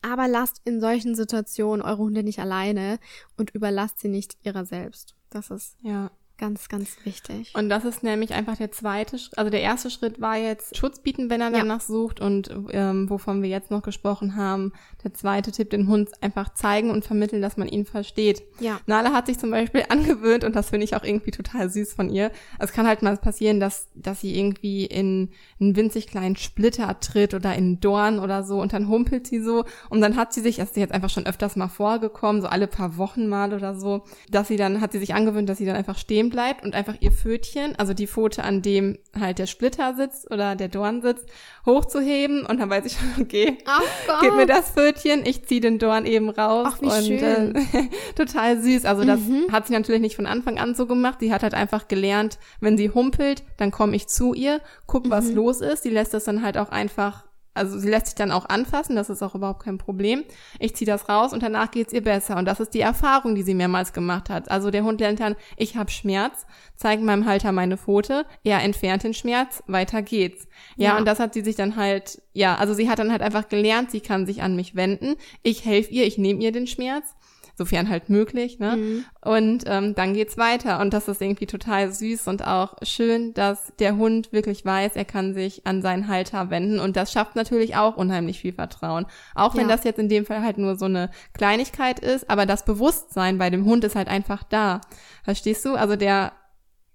Aber 0.00 0.28
lasst 0.28 0.62
in 0.64 0.80
solchen 0.80 1.16
Situationen 1.16 1.82
eure 1.82 1.98
Hunde 1.98 2.22
nicht 2.22 2.38
alleine 2.38 3.00
und 3.36 3.50
überlasst 3.50 3.98
sie 3.98 4.08
nicht 4.08 4.36
ihrer 4.44 4.64
selbst. 4.64 5.16
Das 5.28 5.50
ist 5.50 5.76
ja 5.82 6.12
Ganz, 6.40 6.70
ganz 6.70 6.96
wichtig. 7.04 7.52
Und 7.54 7.68
das 7.68 7.84
ist 7.84 8.02
nämlich 8.02 8.32
einfach 8.32 8.56
der 8.56 8.72
zweite 8.72 9.18
Schritt. 9.18 9.36
Also 9.36 9.50
der 9.50 9.60
erste 9.60 9.90
Schritt 9.90 10.22
war 10.22 10.38
jetzt 10.38 10.74
Schutz 10.74 10.98
bieten, 10.98 11.28
wenn 11.28 11.42
er 11.42 11.50
danach 11.50 11.80
ja. 11.80 11.86
sucht. 11.86 12.18
Und 12.18 12.50
ähm, 12.70 13.10
wovon 13.10 13.42
wir 13.42 13.50
jetzt 13.50 13.70
noch 13.70 13.82
gesprochen 13.82 14.36
haben, 14.36 14.72
der 15.04 15.12
zweite 15.12 15.52
Tipp, 15.52 15.68
den 15.68 15.86
Hund 15.86 16.08
einfach 16.22 16.54
zeigen 16.54 16.88
und 16.90 17.04
vermitteln, 17.04 17.42
dass 17.42 17.58
man 17.58 17.68
ihn 17.68 17.84
versteht. 17.84 18.42
Ja. 18.58 18.80
Nala 18.86 19.12
hat 19.12 19.26
sich 19.26 19.38
zum 19.38 19.50
Beispiel 19.50 19.84
angewöhnt, 19.90 20.42
und 20.42 20.56
das 20.56 20.70
finde 20.70 20.84
ich 20.84 20.96
auch 20.96 21.04
irgendwie 21.04 21.30
total 21.30 21.68
süß 21.68 21.92
von 21.92 22.08
ihr. 22.08 22.32
Es 22.58 22.72
kann 22.72 22.86
halt 22.86 23.02
mal 23.02 23.18
passieren, 23.18 23.60
dass, 23.60 23.88
dass 23.94 24.22
sie 24.22 24.34
irgendwie 24.34 24.86
in 24.86 25.28
einen 25.60 25.76
winzig 25.76 26.06
kleinen 26.06 26.36
Splitter 26.36 27.00
tritt 27.00 27.34
oder 27.34 27.54
in 27.54 27.80
Dorn 27.80 28.18
oder 28.18 28.44
so 28.44 28.62
und 28.62 28.72
dann 28.72 28.88
humpelt 28.88 29.26
sie 29.26 29.40
so. 29.40 29.66
Und 29.90 30.00
dann 30.00 30.16
hat 30.16 30.32
sie 30.32 30.40
sich, 30.40 30.56
das 30.56 30.70
ist 30.70 30.76
jetzt 30.78 30.94
einfach 30.94 31.10
schon 31.10 31.26
öfters 31.26 31.56
mal 31.56 31.68
vorgekommen, 31.68 32.40
so 32.40 32.48
alle 32.48 32.66
paar 32.66 32.96
Wochen 32.96 33.28
mal 33.28 33.52
oder 33.52 33.74
so, 33.74 34.04
dass 34.30 34.48
sie 34.48 34.56
dann, 34.56 34.80
hat 34.80 34.92
sie 34.92 35.00
sich 35.00 35.12
angewöhnt, 35.12 35.46
dass 35.46 35.58
sie 35.58 35.66
dann 35.66 35.76
einfach 35.76 35.98
stehen 35.98 36.29
bleibt 36.30 36.64
und 36.64 36.74
einfach 36.74 36.94
ihr 37.00 37.12
Pfötchen, 37.12 37.76
also 37.76 37.92
die 37.92 38.06
Pfote, 38.06 38.44
an 38.44 38.62
dem 38.62 38.98
halt 39.18 39.38
der 39.38 39.46
Splitter 39.46 39.94
sitzt 39.94 40.30
oder 40.30 40.56
der 40.56 40.68
Dorn 40.68 41.02
sitzt, 41.02 41.26
hochzuheben 41.66 42.46
und 42.46 42.60
dann 42.60 42.70
weiß 42.70 42.86
ich 42.86 42.92
schon, 42.92 43.22
okay, 43.22 43.58
oh 43.66 44.12
gib 44.22 44.34
mir 44.34 44.46
das 44.46 44.70
Pfötchen, 44.70 45.26
ich 45.26 45.44
ziehe 45.44 45.60
den 45.60 45.78
Dorn 45.78 46.06
eben 46.06 46.30
raus 46.30 46.68
Ach, 46.70 46.80
wie 46.80 46.86
und 46.86 47.04
schön. 47.04 47.54
Äh, 47.54 47.88
total 48.14 48.60
süß. 48.60 48.84
Also 48.84 49.04
das 49.04 49.20
mhm. 49.20 49.46
hat 49.50 49.66
sie 49.66 49.72
natürlich 49.72 50.00
nicht 50.00 50.16
von 50.16 50.26
Anfang 50.26 50.58
an 50.58 50.74
so 50.74 50.86
gemacht. 50.86 51.18
Sie 51.20 51.32
hat 51.32 51.42
halt 51.42 51.54
einfach 51.54 51.88
gelernt, 51.88 52.38
wenn 52.60 52.76
sie 52.76 52.90
humpelt, 52.90 53.42
dann 53.56 53.70
komme 53.70 53.96
ich 53.96 54.06
zu 54.06 54.34
ihr, 54.34 54.60
guck, 54.86 55.06
mhm. 55.06 55.10
was 55.10 55.30
los 55.32 55.60
ist. 55.60 55.82
Sie 55.82 55.90
lässt 55.90 56.14
das 56.14 56.24
dann 56.24 56.42
halt 56.42 56.56
auch 56.56 56.70
einfach 56.70 57.24
also 57.60 57.78
sie 57.78 57.90
lässt 57.90 58.06
sich 58.06 58.14
dann 58.14 58.32
auch 58.32 58.48
anfassen, 58.48 58.96
das 58.96 59.10
ist 59.10 59.22
auch 59.22 59.34
überhaupt 59.34 59.62
kein 59.64 59.76
Problem. 59.76 60.24
Ich 60.58 60.74
ziehe 60.74 60.90
das 60.90 61.10
raus 61.10 61.34
und 61.34 61.42
danach 61.42 61.70
geht's 61.70 61.92
ihr 61.92 62.02
besser. 62.02 62.38
Und 62.38 62.46
das 62.46 62.58
ist 62.58 62.72
die 62.72 62.80
Erfahrung, 62.80 63.34
die 63.34 63.42
sie 63.42 63.54
mehrmals 63.54 63.92
gemacht 63.92 64.30
hat. 64.30 64.50
Also 64.50 64.70
der 64.70 64.82
Hund 64.82 65.00
lernt 65.00 65.20
dann, 65.20 65.36
ich 65.58 65.76
habe 65.76 65.90
Schmerz, 65.90 66.46
zeigt 66.74 67.02
meinem 67.02 67.26
Halter 67.26 67.52
meine 67.52 67.76
Pfote, 67.76 68.24
er 68.44 68.62
entfernt 68.62 69.04
den 69.04 69.12
Schmerz, 69.12 69.62
weiter 69.66 70.00
geht's. 70.00 70.48
Ja, 70.76 70.92
ja, 70.92 70.98
und 70.98 71.04
das 71.04 71.20
hat 71.20 71.34
sie 71.34 71.42
sich 71.42 71.54
dann 71.54 71.76
halt, 71.76 72.22
ja, 72.32 72.56
also 72.56 72.72
sie 72.72 72.88
hat 72.88 72.98
dann 72.98 73.12
halt 73.12 73.20
einfach 73.20 73.48
gelernt, 73.48 73.90
sie 73.90 74.00
kann 74.00 74.24
sich 74.24 74.42
an 74.42 74.56
mich 74.56 74.74
wenden, 74.74 75.16
ich 75.42 75.66
helfe 75.66 75.90
ihr, 75.90 76.06
ich 76.06 76.16
nehme 76.16 76.42
ihr 76.42 76.52
den 76.52 76.66
Schmerz 76.66 77.14
sofern 77.60 77.90
halt 77.90 78.08
möglich, 78.08 78.58
ne? 78.58 78.76
Mhm. 78.76 79.04
Und 79.20 79.64
ähm, 79.66 79.94
dann 79.94 80.14
geht's 80.14 80.38
weiter. 80.38 80.80
Und 80.80 80.94
das 80.94 81.08
ist 81.08 81.20
irgendwie 81.20 81.44
total 81.44 81.92
süß 81.92 82.26
und 82.26 82.46
auch 82.46 82.74
schön, 82.82 83.34
dass 83.34 83.70
der 83.78 83.98
Hund 83.98 84.32
wirklich 84.32 84.64
weiß, 84.64 84.96
er 84.96 85.04
kann 85.04 85.34
sich 85.34 85.66
an 85.66 85.82
seinen 85.82 86.08
Halter 86.08 86.48
wenden. 86.48 86.80
Und 86.80 86.96
das 86.96 87.12
schafft 87.12 87.36
natürlich 87.36 87.76
auch 87.76 87.98
unheimlich 87.98 88.40
viel 88.40 88.54
Vertrauen. 88.54 89.04
Auch 89.34 89.54
wenn 89.56 89.68
ja. 89.68 89.76
das 89.76 89.84
jetzt 89.84 89.98
in 89.98 90.08
dem 90.08 90.24
Fall 90.24 90.42
halt 90.42 90.56
nur 90.56 90.76
so 90.76 90.86
eine 90.86 91.10
Kleinigkeit 91.34 92.00
ist, 92.00 92.30
aber 92.30 92.46
das 92.46 92.64
Bewusstsein 92.64 93.36
bei 93.36 93.50
dem 93.50 93.66
Hund 93.66 93.84
ist 93.84 93.94
halt 93.94 94.08
einfach 94.08 94.42
da. 94.42 94.80
Verstehst 95.22 95.62
du? 95.66 95.74
Also 95.74 95.96
der 95.96 96.32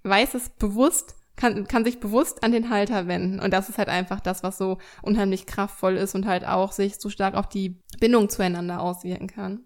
weiß 0.02 0.34
es 0.34 0.50
bewusst, 0.50 1.16
kann, 1.36 1.68
kann 1.68 1.86
sich 1.86 2.00
bewusst 2.00 2.44
an 2.44 2.52
den 2.52 2.72
Halter 2.72 3.08
wenden. 3.08 3.40
Und 3.40 3.54
das 3.54 3.70
ist 3.70 3.78
halt 3.78 3.90
einfach 3.90 4.20
das, 4.20 4.42
was 4.42 4.58
so 4.58 4.80
unheimlich 5.04 5.46
kraftvoll 5.46 5.96
ist 5.96 6.16
und 6.16 6.26
halt 6.26 6.44
auch 6.48 6.72
sich 6.72 6.96
so 7.00 7.10
stark 7.10 7.36
auf 7.36 7.48
die 7.48 7.82
Bindung 8.00 8.30
zueinander 8.30 8.82
auswirken 8.82 9.28
kann. 9.28 9.64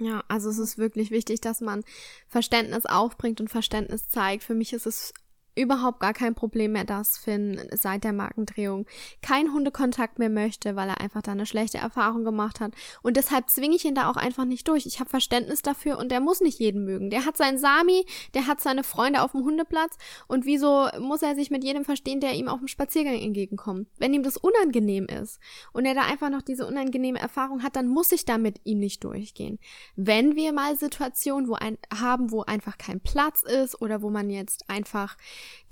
Ja, 0.00 0.24
also 0.28 0.48
es 0.48 0.58
ist 0.58 0.78
wirklich 0.78 1.10
wichtig, 1.10 1.42
dass 1.42 1.60
man 1.60 1.84
Verständnis 2.26 2.86
aufbringt 2.86 3.40
und 3.40 3.48
Verständnis 3.48 4.08
zeigt. 4.08 4.42
Für 4.42 4.54
mich 4.54 4.72
ist 4.72 4.86
es 4.86 5.12
überhaupt 5.60 6.00
gar 6.00 6.14
kein 6.14 6.34
Problem 6.34 6.72
mehr, 6.72 6.84
dass 6.84 7.18
Finn 7.18 7.60
seit 7.72 8.04
der 8.04 8.12
Markendrehung 8.12 8.86
kein 9.22 9.52
Hundekontakt 9.52 10.18
mehr 10.18 10.30
möchte, 10.30 10.76
weil 10.76 10.88
er 10.88 11.00
einfach 11.00 11.22
da 11.22 11.32
eine 11.32 11.46
schlechte 11.46 11.78
Erfahrung 11.78 12.24
gemacht 12.24 12.60
hat. 12.60 12.72
Und 13.02 13.16
deshalb 13.16 13.50
zwinge 13.50 13.76
ich 13.76 13.84
ihn 13.84 13.94
da 13.94 14.10
auch 14.10 14.16
einfach 14.16 14.44
nicht 14.44 14.66
durch. 14.68 14.86
Ich 14.86 15.00
habe 15.00 15.10
Verständnis 15.10 15.62
dafür 15.62 15.98
und 15.98 16.10
der 16.10 16.20
muss 16.20 16.40
nicht 16.40 16.58
jeden 16.58 16.84
mögen. 16.84 17.10
Der 17.10 17.26
hat 17.26 17.36
seinen 17.36 17.58
Sami, 17.58 18.06
der 18.34 18.46
hat 18.46 18.60
seine 18.60 18.84
Freunde 18.84 19.22
auf 19.22 19.32
dem 19.32 19.44
Hundeplatz 19.44 19.96
und 20.26 20.46
wieso 20.46 20.88
muss 20.98 21.22
er 21.22 21.34
sich 21.34 21.50
mit 21.50 21.64
jedem 21.64 21.84
verstehen, 21.84 22.20
der 22.20 22.34
ihm 22.34 22.48
auf 22.48 22.58
dem 22.58 22.68
Spaziergang 22.68 23.20
entgegenkommt? 23.20 23.88
Wenn 23.98 24.14
ihm 24.14 24.22
das 24.22 24.36
unangenehm 24.36 25.06
ist 25.06 25.40
und 25.72 25.84
er 25.84 25.94
da 25.94 26.02
einfach 26.02 26.30
noch 26.30 26.42
diese 26.42 26.66
unangenehme 26.66 27.18
Erfahrung 27.18 27.62
hat, 27.62 27.76
dann 27.76 27.88
muss 27.88 28.12
ich 28.12 28.24
da 28.24 28.38
mit 28.38 28.60
ihm 28.64 28.78
nicht 28.78 29.04
durchgehen. 29.04 29.58
Wenn 29.96 30.36
wir 30.36 30.52
mal 30.52 30.76
Situationen 30.76 31.48
wo 31.48 31.54
ein, 31.54 31.78
haben, 31.94 32.30
wo 32.30 32.42
einfach 32.42 32.78
kein 32.78 33.00
Platz 33.00 33.42
ist 33.42 33.80
oder 33.80 34.02
wo 34.02 34.10
man 34.10 34.30
jetzt 34.30 34.68
einfach 34.68 35.16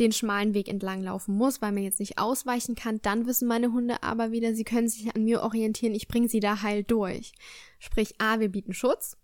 den 0.01 0.13
schmalen 0.13 0.55
Weg 0.55 0.69
entlang 0.69 1.03
laufen 1.03 1.35
muss, 1.35 1.61
weil 1.63 1.73
man 1.73 1.83
jetzt 1.83 2.01
nicht 2.01 2.19
ausweichen 2.19 2.75
kann, 2.75 3.01
dann 3.03 3.27
wissen 3.27 3.49
meine 3.49 3.73
Hunde 3.73 4.03
aber 4.03 4.31
wieder, 4.31 4.55
sie 4.55 4.65
können 4.65 4.89
sich 4.89 5.15
an 5.15 5.25
mir 5.25 5.43
orientieren, 5.43 5.95
ich 5.95 6.09
bringe 6.09 6.29
sie 6.29 6.41
da 6.41 6.63
heil 6.63 6.85
durch. 6.85 7.33
Sprich, 7.79 8.15
A, 8.19 8.41
wir 8.41 8.51
bieten 8.51 8.75
Schutz 8.75 9.17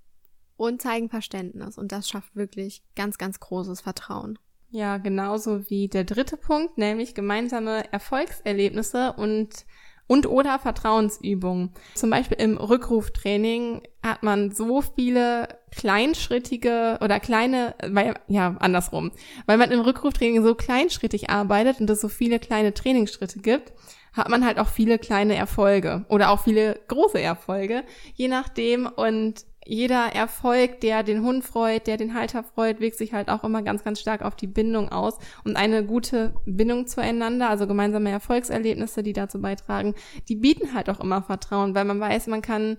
und 0.57 0.83
zeigen 0.83 1.09
Verständnis 1.09 1.79
und 1.79 1.93
das 1.93 2.09
schafft 2.09 2.37
wirklich 2.37 2.83
ganz, 2.97 3.19
ganz 3.19 3.41
großes 3.41 3.81
Vertrauen. 3.81 4.39
Ja, 4.71 4.99
genauso 4.99 5.71
wie 5.71 5.87
der 5.87 6.03
dritte 6.03 6.37
Punkt, 6.37 6.79
nämlich 6.79 7.15
gemeinsame 7.15 7.93
Erfolgserlebnisse 7.93 9.13
und 9.13 9.67
und 10.07 10.27
oder 10.27 10.59
Vertrauensübungen. 10.59 11.71
Zum 11.95 12.11
Beispiel 12.11 12.39
im 12.41 12.57
Rückruftraining 12.57 13.83
hat 14.03 14.23
man 14.23 14.51
so 14.51 14.83
viele 14.83 15.49
kleinschrittige 15.71 16.99
oder 17.01 17.21
kleine, 17.21 17.75
weil, 17.87 18.15
ja, 18.29 18.57
andersrum. 18.61 19.13
Weil 19.47 19.59
man 19.59 19.71
im 19.71 19.81
Rückruftraining 19.81 20.43
so 20.43 20.55
kleinschrittig 20.55 21.31
arbeitet 21.31 21.81
und 21.81 21.91
es 21.91 22.01
so 22.01 22.09
viele 22.09 22.39
kleine 22.39 22.75
Trainingsschritte 22.75 23.41
gibt, 23.41 23.73
hat 24.13 24.29
man 24.29 24.45
halt 24.47 24.59
auch 24.59 24.69
viele 24.69 24.99
kleine 24.99 25.35
Erfolge 25.35 26.05
oder 26.09 26.31
auch 26.31 26.45
viele 26.45 26.81
große 26.87 27.21
Erfolge, 27.21 27.83
je 28.15 28.29
nachdem. 28.29 28.87
Und 28.87 29.45
jeder 29.67 30.15
Erfolg, 30.15 30.81
der 30.81 31.03
den 31.03 31.23
Hund 31.23 31.45
freut, 31.45 31.87
der 31.87 31.97
den 31.97 32.15
Halter 32.15 32.43
freut, 32.43 32.81
wirkt 32.81 32.99
sich 32.99 33.13
halt 33.13 33.29
auch 33.29 33.45
immer 33.45 33.63
ganz, 33.63 33.83
ganz 33.83 34.01
stark 34.01 34.23
auf 34.23 34.37
die 34.37 34.47
Bindung 34.47 34.91
aus. 34.91 35.19
Und 35.45 35.57
eine 35.57 35.85
gute 35.85 36.35
Bindung 36.45 36.87
zueinander, 36.87 37.49
also 37.49 37.67
gemeinsame 37.67 38.11
Erfolgserlebnisse, 38.11 39.03
die 39.03 39.13
dazu 39.13 39.41
beitragen, 39.41 39.95
die 40.29 40.37
bieten 40.37 40.75
halt 40.75 40.91
auch 40.91 41.01
immer 41.01 41.23
Vertrauen, 41.23 41.75
weil 41.75 41.85
man 41.85 42.01
weiß, 42.01 42.27
man 42.27 42.43
kann 42.43 42.77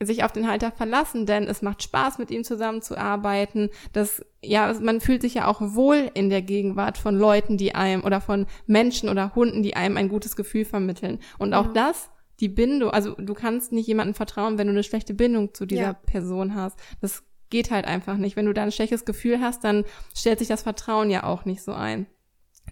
sich 0.00 0.24
auf 0.24 0.32
den 0.32 0.48
Halter 0.48 0.72
verlassen, 0.72 1.24
denn 1.24 1.44
es 1.44 1.62
macht 1.62 1.82
Spaß, 1.82 2.18
mit 2.18 2.30
ihm 2.30 2.44
zusammenzuarbeiten. 2.44 3.70
Das, 3.92 4.24
ja, 4.42 4.74
man 4.80 5.00
fühlt 5.00 5.22
sich 5.22 5.34
ja 5.34 5.46
auch 5.46 5.60
wohl 5.60 6.10
in 6.14 6.30
der 6.30 6.42
Gegenwart 6.42 6.98
von 6.98 7.16
Leuten, 7.16 7.56
die 7.56 7.74
einem 7.74 8.04
oder 8.04 8.20
von 8.20 8.46
Menschen 8.66 9.08
oder 9.08 9.34
Hunden, 9.34 9.62
die 9.62 9.76
einem 9.76 9.96
ein 9.96 10.08
gutes 10.08 10.36
Gefühl 10.36 10.64
vermitteln. 10.64 11.20
Und 11.38 11.54
auch 11.54 11.66
ja. 11.66 11.72
das 11.72 12.10
die 12.44 12.50
Bindung, 12.50 12.90
also 12.90 13.14
du 13.14 13.32
kannst 13.32 13.72
nicht 13.72 13.86
jemandem 13.86 14.14
vertrauen, 14.14 14.58
wenn 14.58 14.66
du 14.66 14.74
eine 14.74 14.82
schlechte 14.82 15.14
Bindung 15.14 15.54
zu 15.54 15.64
dieser 15.64 15.82
ja. 15.82 15.92
Person 15.94 16.54
hast. 16.54 16.78
Das 17.00 17.22
geht 17.48 17.70
halt 17.70 17.86
einfach 17.86 18.18
nicht. 18.18 18.36
Wenn 18.36 18.44
du 18.44 18.52
da 18.52 18.64
ein 18.64 18.72
schlechtes 18.72 19.06
Gefühl 19.06 19.40
hast, 19.40 19.64
dann 19.64 19.84
stellt 20.14 20.40
sich 20.40 20.48
das 20.48 20.62
Vertrauen 20.62 21.08
ja 21.08 21.24
auch 21.24 21.46
nicht 21.46 21.62
so 21.62 21.72
ein. 21.72 22.06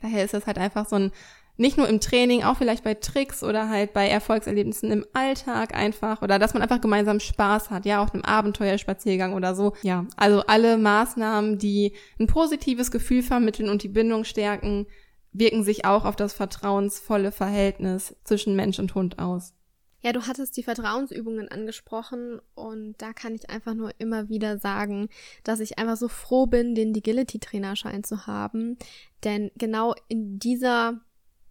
Daher 0.03 0.25
ist 0.25 0.35
das 0.35 0.47
halt 0.47 0.59
einfach 0.59 0.87
so 0.87 0.97
ein, 0.97 1.11
nicht 1.57 1.79
nur 1.79 1.89
im 1.89 2.01
Training, 2.01 2.43
auch 2.43 2.59
vielleicht 2.59 2.85
bei 2.85 2.93
Tricks 2.93 3.43
oder 3.43 3.71
halt 3.71 3.95
bei 3.95 4.09
Erfolgserlebnissen 4.09 4.91
im 4.91 5.07
Alltag 5.15 5.75
einfach 5.75 6.21
oder 6.21 6.39
dass 6.39 6.53
man 6.53 6.63
einfach 6.63 6.83
gemeinsam 6.83 7.19
Spaß 7.19 7.71
hat, 7.71 7.87
ja, 7.87 8.03
auf 8.03 8.13
einem 8.13 8.25
Abenteuerspaziergang 8.25 9.33
oder 9.33 9.55
so. 9.55 9.73
Ja, 9.81 10.05
also 10.17 10.41
alle 10.47 10.77
Maßnahmen, 10.77 11.57
die 11.57 11.95
ein 12.21 12.27
positives 12.27 12.91
Gefühl 12.91 13.23
vermitteln 13.23 13.71
und 13.71 13.83
die 13.83 13.89
Bindung 13.89 14.25
stärken, 14.25 14.87
wirken 15.33 15.65
sich 15.65 15.87
auch 15.87 16.05
auf 16.05 16.17
das 16.17 16.35
vertrauensvolle 16.35 17.33
Verhältnis 17.33 18.15
zwischen 18.25 18.55
Mensch 18.55 18.79
und 18.79 18.95
Hund 18.95 19.19
aus. 19.19 19.55
Ja, 20.03 20.13
du 20.13 20.27
hattest 20.27 20.57
die 20.57 20.65
Vertrauensübungen 20.65 21.49
angesprochen 21.49 22.41
und 22.55 22.95
da 22.99 23.13
kann 23.13 23.35
ich 23.35 23.49
einfach 23.49 23.75
nur 23.75 23.93
immer 23.99 24.29
wieder 24.29 24.59
sagen, 24.59 25.09
dass 25.45 25.61
ich 25.61 25.79
einfach 25.79 25.97
so 25.97 26.09
froh 26.09 26.47
bin, 26.47 26.75
den 26.75 26.95
Agility-Trainerschein 26.95 28.03
zu 28.03 28.27
haben. 28.27 28.77
Denn 29.23 29.53
genau 29.57 29.95
in 30.09 30.41
dieser, 30.41 31.01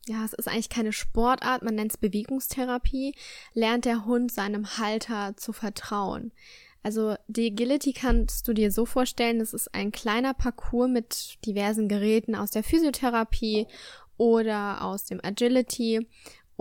ja, 0.05 0.25
es 0.25 0.33
ist 0.33 0.49
eigentlich 0.49 0.69
keine 0.69 0.91
Sportart, 0.91 1.63
man 1.63 1.75
nennt 1.75 1.91
es 1.91 1.97
Bewegungstherapie, 1.97 3.15
lernt 3.53 3.85
der 3.85 4.05
Hund 4.05 4.33
seinem 4.33 4.77
Halter 4.77 5.35
zu 5.37 5.53
vertrauen. 5.53 6.33
Also 6.83 7.15
die 7.27 7.51
Agility 7.51 7.93
kannst 7.93 8.47
du 8.47 8.53
dir 8.53 8.71
so 8.71 8.85
vorstellen, 8.85 9.39
es 9.39 9.53
ist 9.53 9.73
ein 9.73 9.91
kleiner 9.91 10.33
Parcours 10.33 10.89
mit 10.89 11.37
diversen 11.45 11.87
Geräten 11.87 12.35
aus 12.35 12.51
der 12.51 12.63
Physiotherapie 12.63 13.67
oder 14.17 14.83
aus 14.83 15.05
dem 15.05 15.19
Agility 15.23 16.07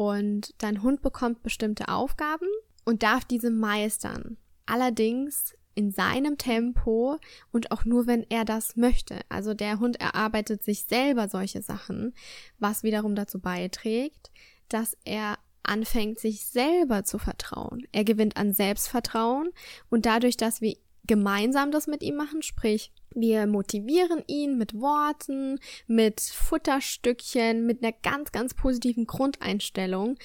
und 0.00 0.54
dein 0.56 0.82
Hund 0.82 1.02
bekommt 1.02 1.42
bestimmte 1.42 1.88
Aufgaben 1.88 2.46
und 2.86 3.02
darf 3.02 3.26
diese 3.26 3.50
meistern. 3.50 4.38
Allerdings 4.64 5.54
in 5.74 5.90
seinem 5.90 6.38
Tempo 6.38 7.18
und 7.52 7.70
auch 7.70 7.84
nur, 7.84 8.06
wenn 8.06 8.24
er 8.30 8.46
das 8.46 8.76
möchte. 8.76 9.20
Also 9.28 9.52
der 9.52 9.78
Hund 9.78 10.00
erarbeitet 10.00 10.64
sich 10.64 10.84
selber 10.84 11.28
solche 11.28 11.60
Sachen, 11.60 12.14
was 12.58 12.82
wiederum 12.82 13.14
dazu 13.14 13.40
beiträgt, 13.40 14.30
dass 14.70 14.96
er 15.04 15.36
anfängt, 15.64 16.18
sich 16.18 16.46
selber 16.46 17.04
zu 17.04 17.18
vertrauen. 17.18 17.86
Er 17.92 18.04
gewinnt 18.04 18.38
an 18.38 18.54
Selbstvertrauen 18.54 19.50
und 19.90 20.06
dadurch, 20.06 20.38
dass 20.38 20.62
wir 20.62 20.78
gemeinsam 21.06 21.70
das 21.70 21.86
mit 21.86 22.02
ihm 22.02 22.16
machen, 22.16 22.42
sprich, 22.42 22.92
wir 23.14 23.46
motivieren 23.46 24.22
ihn 24.26 24.56
mit 24.56 24.74
Worten, 24.74 25.58
mit 25.86 26.20
Futterstückchen, 26.20 27.66
mit 27.66 27.82
einer 27.82 27.92
ganz, 27.92 28.32
ganz 28.32 28.54
positiven 28.54 29.06
Grundeinstellung 29.06 30.16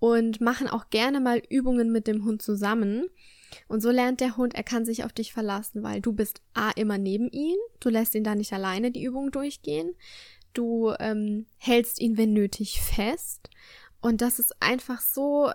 und 0.00 0.40
machen 0.40 0.68
auch 0.68 0.90
gerne 0.90 1.20
mal 1.20 1.42
Übungen 1.48 1.92
mit 1.92 2.06
dem 2.06 2.24
Hund 2.24 2.42
zusammen. 2.42 3.06
Und 3.68 3.82
so 3.82 3.90
lernt 3.90 4.20
der 4.20 4.36
Hund, 4.36 4.54
er 4.54 4.62
kann 4.64 4.84
sich 4.84 5.04
auf 5.04 5.12
dich 5.12 5.32
verlassen, 5.32 5.82
weil 5.82 6.00
du 6.00 6.12
bist 6.12 6.40
A 6.54 6.70
immer 6.70 6.98
neben 6.98 7.28
ihm, 7.30 7.56
du 7.80 7.90
lässt 7.90 8.14
ihn 8.14 8.24
da 8.24 8.34
nicht 8.34 8.52
alleine 8.52 8.90
die 8.90 9.04
Übung 9.04 9.30
durchgehen, 9.30 9.94
du 10.54 10.92
ähm, 10.98 11.46
hältst 11.58 12.00
ihn, 12.00 12.16
wenn 12.16 12.32
nötig, 12.32 12.80
fest. 12.80 13.50
Und 14.00 14.20
das 14.20 14.38
ist 14.38 14.60
einfach 14.60 15.00
so 15.00 15.52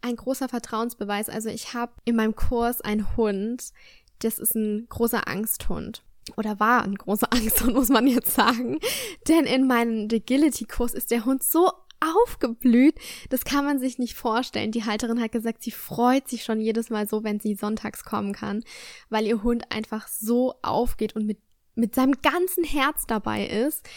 ein 0.00 0.16
großer 0.16 0.48
Vertrauensbeweis. 0.48 1.28
Also 1.28 1.48
ich 1.48 1.74
habe 1.74 1.92
in 2.04 2.16
meinem 2.16 2.34
Kurs 2.34 2.80
einen 2.80 3.16
Hund, 3.16 3.72
das 4.20 4.38
ist 4.38 4.54
ein 4.54 4.86
großer 4.88 5.28
Angsthund. 5.28 6.02
Oder 6.36 6.60
war 6.60 6.82
ein 6.82 6.94
großer 6.94 7.28
Angsthund, 7.32 7.74
muss 7.74 7.88
man 7.88 8.06
jetzt 8.06 8.34
sagen. 8.34 8.78
Denn 9.26 9.44
in 9.44 9.66
meinem 9.66 10.08
Agility-Kurs 10.12 10.94
ist 10.94 11.10
der 11.10 11.24
Hund 11.24 11.42
so 11.42 11.70
aufgeblüht. 12.00 12.94
Das 13.28 13.44
kann 13.44 13.64
man 13.64 13.78
sich 13.78 13.98
nicht 13.98 14.14
vorstellen. 14.14 14.70
Die 14.70 14.84
Halterin 14.84 15.20
hat 15.20 15.32
gesagt, 15.32 15.62
sie 15.62 15.72
freut 15.72 16.28
sich 16.28 16.44
schon 16.44 16.60
jedes 16.60 16.90
Mal 16.90 17.08
so, 17.08 17.24
wenn 17.24 17.40
sie 17.40 17.54
sonntags 17.54 18.04
kommen 18.04 18.32
kann, 18.32 18.62
weil 19.08 19.26
ihr 19.26 19.42
Hund 19.42 19.72
einfach 19.72 20.06
so 20.06 20.54
aufgeht 20.62 21.16
und 21.16 21.26
mit, 21.26 21.38
mit 21.74 21.94
seinem 21.94 22.14
ganzen 22.22 22.64
Herz 22.64 23.06
dabei 23.06 23.46
ist. 23.46 23.88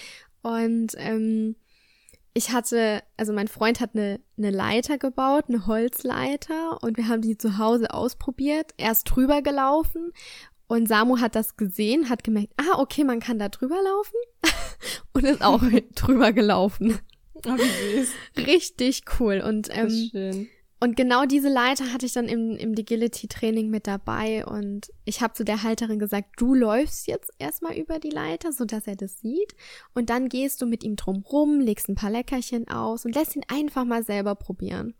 Und 0.42 0.94
ähm, 0.98 1.56
ich 2.34 2.52
hatte, 2.52 3.04
also 3.18 3.34
mein 3.34 3.48
Freund 3.48 3.80
hat 3.80 3.92
eine, 3.94 4.20
eine 4.38 4.52
Leiter 4.52 4.98
gebaut, 4.98 5.46
eine 5.48 5.68
Holzleiter, 5.68 6.82
und 6.82 6.98
wir 6.98 7.08
haben 7.08 7.22
die 7.22 7.38
zu 7.38 7.58
Hause 7.58 7.94
ausprobiert. 7.94 8.72
Er 8.78 8.92
ist 8.92 9.04
drüber 9.04 9.42
gelaufen 9.42 10.14
und 10.68 10.88
Samu 10.88 11.20
hat 11.20 11.36
das 11.36 11.58
gesehen, 11.58 12.10
hat 12.10 12.24
gemerkt, 12.24 12.54
ah, 12.58 12.80
okay, 12.80 13.04
man 13.04 13.20
kann 13.20 13.40
da 13.40 13.50
drüber 13.50 13.78
laufen 13.84 14.16
und 15.14 15.26
ist 15.26 15.42
auch 15.42 15.62
drüber 15.96 16.32
gelaufen. 16.32 17.00
Oh, 17.46 17.58
wie 17.58 18.00
süß. 18.00 18.14
Richtig 18.48 19.04
cool. 19.20 19.42
Und, 19.46 19.68
ähm, 19.72 20.48
und 20.84 20.96
genau 20.96 21.26
diese 21.26 21.48
Leiter 21.48 21.94
hatte 21.94 22.08
ich 22.08 22.14
dann 22.14 22.28
im, 22.28 22.58
im 22.58 22.72
Agility-Training 22.72 23.70
mit 23.70 23.86
dabei. 23.86 24.44
Und 24.44 24.92
ich 25.06 25.22
habe 25.22 25.36
zu 25.36 25.46
der 25.46 25.62
Halterin 25.62 26.00
gesagt, 26.00 26.30
du 26.38 26.56
läufst 26.56 27.08
jetzt 27.08 27.32
erstmal 27.38 27.78
über 27.78 28.00
die 28.00 28.10
Leiter, 28.10 28.52
sodass 28.52 28.88
er 28.88 28.96
das 28.96 29.20
sieht. 29.20 29.56
Und 29.94 30.10
dann 30.10 30.28
gehst 30.28 30.60
du 30.60 30.66
mit 30.66 30.84
ihm 30.84 30.96
drum 30.96 31.24
rum, 31.32 31.60
legst 31.60 31.88
ein 31.88 31.94
paar 31.94 32.10
Leckerchen 32.10 32.68
aus 32.68 33.06
und 33.06 33.14
lässt 33.14 33.36
ihn 33.36 33.46
einfach 33.48 33.86
mal 33.86 34.04
selber 34.04 34.34
probieren. 34.34 34.96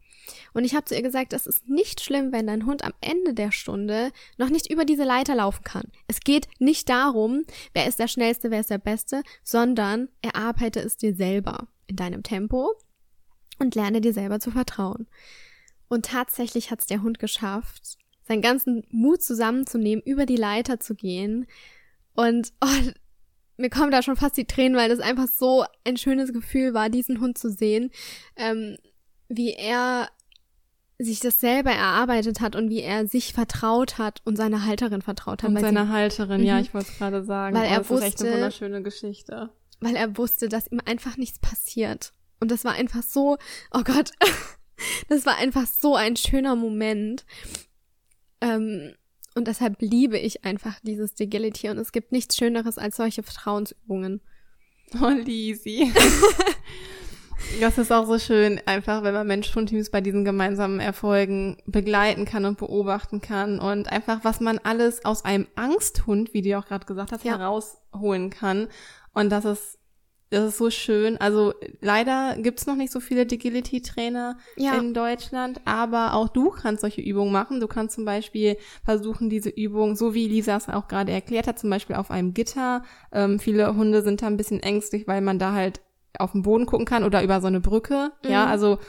Und 0.54 0.66
ich 0.66 0.76
habe 0.76 0.86
zu 0.86 0.94
ihr 0.94 1.02
gesagt, 1.02 1.34
es 1.34 1.48
ist 1.48 1.68
nicht 1.68 2.00
schlimm, 2.00 2.32
wenn 2.32 2.46
dein 2.46 2.68
Hund 2.68 2.84
am 2.84 2.94
Ende 3.02 3.34
der 3.34 3.52
Stunde 3.52 4.12
noch 4.38 4.50
nicht 4.50 4.72
über 4.72 4.86
diese 4.86 5.04
Leiter 5.04 5.34
laufen 5.34 5.64
kann. 5.64 5.92
Es 6.08 6.20
geht 6.20 6.48
nicht 6.60 6.90
darum, 6.90 7.44
wer 7.74 7.88
ist 7.88 7.98
der 7.98 8.08
Schnellste, 8.08 8.52
wer 8.52 8.60
ist 8.60 8.70
der 8.70 8.78
Beste, 8.78 9.24
sondern 9.44 10.10
erarbeite 10.22 10.80
es 10.80 10.96
dir 10.96 11.16
selber 11.16 11.70
in 11.88 11.96
deinem 11.96 12.22
Tempo 12.22 12.72
und 13.58 13.74
lerne 13.74 14.00
dir 14.00 14.14
selber 14.14 14.40
zu 14.40 14.52
vertrauen. 14.52 15.08
Und 15.92 16.06
tatsächlich 16.06 16.72
hat 16.72 16.80
es 16.80 16.88
der 16.88 17.02
Hund 17.02 17.20
geschafft, 17.20 17.98
seinen 18.28 18.42
ganzen 18.42 18.86
Mut 18.90 19.22
zusammenzunehmen, 19.22 20.04
über 20.06 20.26
die 20.26 20.38
Leiter 20.38 20.80
zu 20.80 20.96
gehen. 20.96 21.48
Und 22.14 22.54
oh, 22.62 22.92
mir 23.58 23.70
kommen 23.70 23.92
da 23.92 24.02
schon 24.02 24.16
fast 24.16 24.38
die 24.38 24.46
Tränen, 24.46 24.78
weil 24.78 24.90
das 24.90 25.00
einfach 25.00 25.28
so 25.28 25.66
ein 25.86 25.98
schönes 25.98 26.34
Gefühl 26.34 26.74
war, 26.74 26.90
diesen 26.90 27.20
Hund 27.20 27.38
zu 27.38 27.50
sehen, 27.52 27.92
ähm, 28.36 28.78
wie 29.28 29.54
er 29.54 30.10
sich 30.98 31.20
das 31.20 31.40
selber 31.40 31.72
erarbeitet 31.72 32.42
hat 32.42 32.56
und 32.56 32.70
wie 32.70 32.82
er 32.82 33.08
sich 33.08 33.34
vertraut 33.34 33.98
hat 33.98 34.22
und 34.24 34.36
seiner 34.36 34.66
Halterin 34.66 35.02
vertraut 35.02 35.42
hat. 35.44 35.50
Und 35.50 35.60
seiner 35.60 35.90
Halterin, 35.90 36.44
ja, 36.44 36.56
mhm. 36.56 36.62
ich 36.62 36.74
wollte 36.74 36.92
es 36.92 36.98
gerade 36.98 37.24
sagen. 37.24 37.56
Weil 37.56 37.66
oh, 37.66 37.72
er 37.72 37.80
das 37.80 37.90
wusste, 37.90 38.06
ist 38.06 38.14
echt 38.14 38.22
eine 38.22 38.34
wunderschöne 38.34 38.84
Geschichte 38.84 39.50
weil 39.82 39.96
er 39.96 40.16
wusste, 40.18 40.48
dass 40.48 40.72
ihm 40.72 40.80
einfach 40.86 41.18
nichts 41.18 41.40
passiert. 41.40 42.14
Und 42.40 42.50
das 42.52 42.64
war 42.64 42.74
einfach 42.74 43.04
so, 43.04 43.38
oh 43.72 43.82
Gott, 43.84 44.12
das 45.10 45.26
war 45.26 45.38
einfach 45.38 45.66
so 45.66 45.96
ein 45.96 46.16
schöner 46.16 46.56
Moment. 46.56 47.26
Ähm, 48.42 48.94
und 49.36 49.48
deshalb 49.48 49.78
liebe 49.80 50.18
ich 50.18 50.44
einfach 50.44 50.80
dieses 50.82 51.14
Agility 51.20 51.70
und 51.70 51.78
es 51.78 51.92
gibt 51.92 52.12
nichts 52.12 52.36
Schöneres 52.36 52.78
als 52.78 52.98
solche 52.98 53.24
Vertrauensübungen. 53.24 54.22
Oh, 55.02 55.08
Lisi. 55.08 55.94
das 57.62 57.78
ist 57.78 57.94
auch 57.94 58.06
so 58.06 58.20
schön, 58.20 58.60
einfach, 58.66 59.04
wenn 59.04 59.14
man 59.14 59.28
Mensch-Hund-Teams 59.28 59.90
bei 59.90 60.02
diesen 60.02 60.26
gemeinsamen 60.26 60.82
Erfolgen 60.82 61.58
begleiten 61.66 62.26
kann 62.26 62.44
und 62.44 62.58
beobachten 62.58 63.22
kann 63.22 63.60
und 63.60 63.90
einfach, 63.90 64.24
was 64.24 64.42
man 64.42 64.60
alles 64.60 65.06
aus 65.06 65.24
einem 65.24 65.48
Angsthund, 65.56 66.34
wie 66.34 66.42
du 66.42 66.58
auch 66.58 66.66
gerade 66.66 66.86
gesagt 66.86 67.14
hast, 67.14 67.24
ja. 67.24 67.38
herausholen 67.38 68.32
kann 68.32 68.68
und 69.14 69.30
das 69.30 69.46
ist, 69.46 69.80
das 70.32 70.48
ist 70.48 70.58
so 70.58 70.70
schön. 70.70 71.18
Also 71.18 71.54
leider 71.82 72.38
gibt's 72.38 72.66
noch 72.66 72.78
nicht 72.78 72.92
so 72.92 73.02
viele 73.02 73.22
Agility-Trainer 73.24 74.38
ja. 74.56 74.76
in 74.76 74.94
Deutschland, 74.94 75.60
aber 75.66 76.14
auch 76.14 76.30
du 76.30 76.50
kannst 76.52 76.82
solche 76.82 77.02
Übungen 77.02 77.34
machen. 77.34 77.60
Du 77.60 77.68
kannst 77.68 77.96
zum 77.96 78.06
Beispiel 78.06 78.56
versuchen, 78.86 79.30
diese 79.30 79.50
Übung, 79.50 79.98
so 79.98 80.14
wie 80.14 80.30
Lisa 80.30 80.56
es 80.56 80.70
auch 80.70 80.88
gerade 80.88 81.12
erklärt 81.12 81.48
hat, 81.48 81.60
zum 81.60 81.70
Beispiel 81.70 81.98
auf 81.98 82.12
einem 82.12 82.34
Gitter. 82.34 82.84
Ähm, 83.12 83.40
viele 83.40 83.76
Hunde 83.76 84.02
sind 84.04 84.22
da 84.22 84.28
ein 84.28 84.38
bisschen 84.38 84.62
ängstlich, 84.62 85.06
weil 85.06 85.20
man 85.20 85.38
da 85.38 85.52
halt 85.52 85.82
auf 86.18 86.32
den 86.32 86.44
Boden 86.44 86.66
gucken 86.66 86.86
kann 86.86 87.04
oder 87.04 87.24
über 87.24 87.42
so 87.42 87.48
eine 87.48 87.60
Brücke. 87.60 88.14
Mhm. 88.24 88.32
Ja, 88.32 88.46
also 88.46 88.80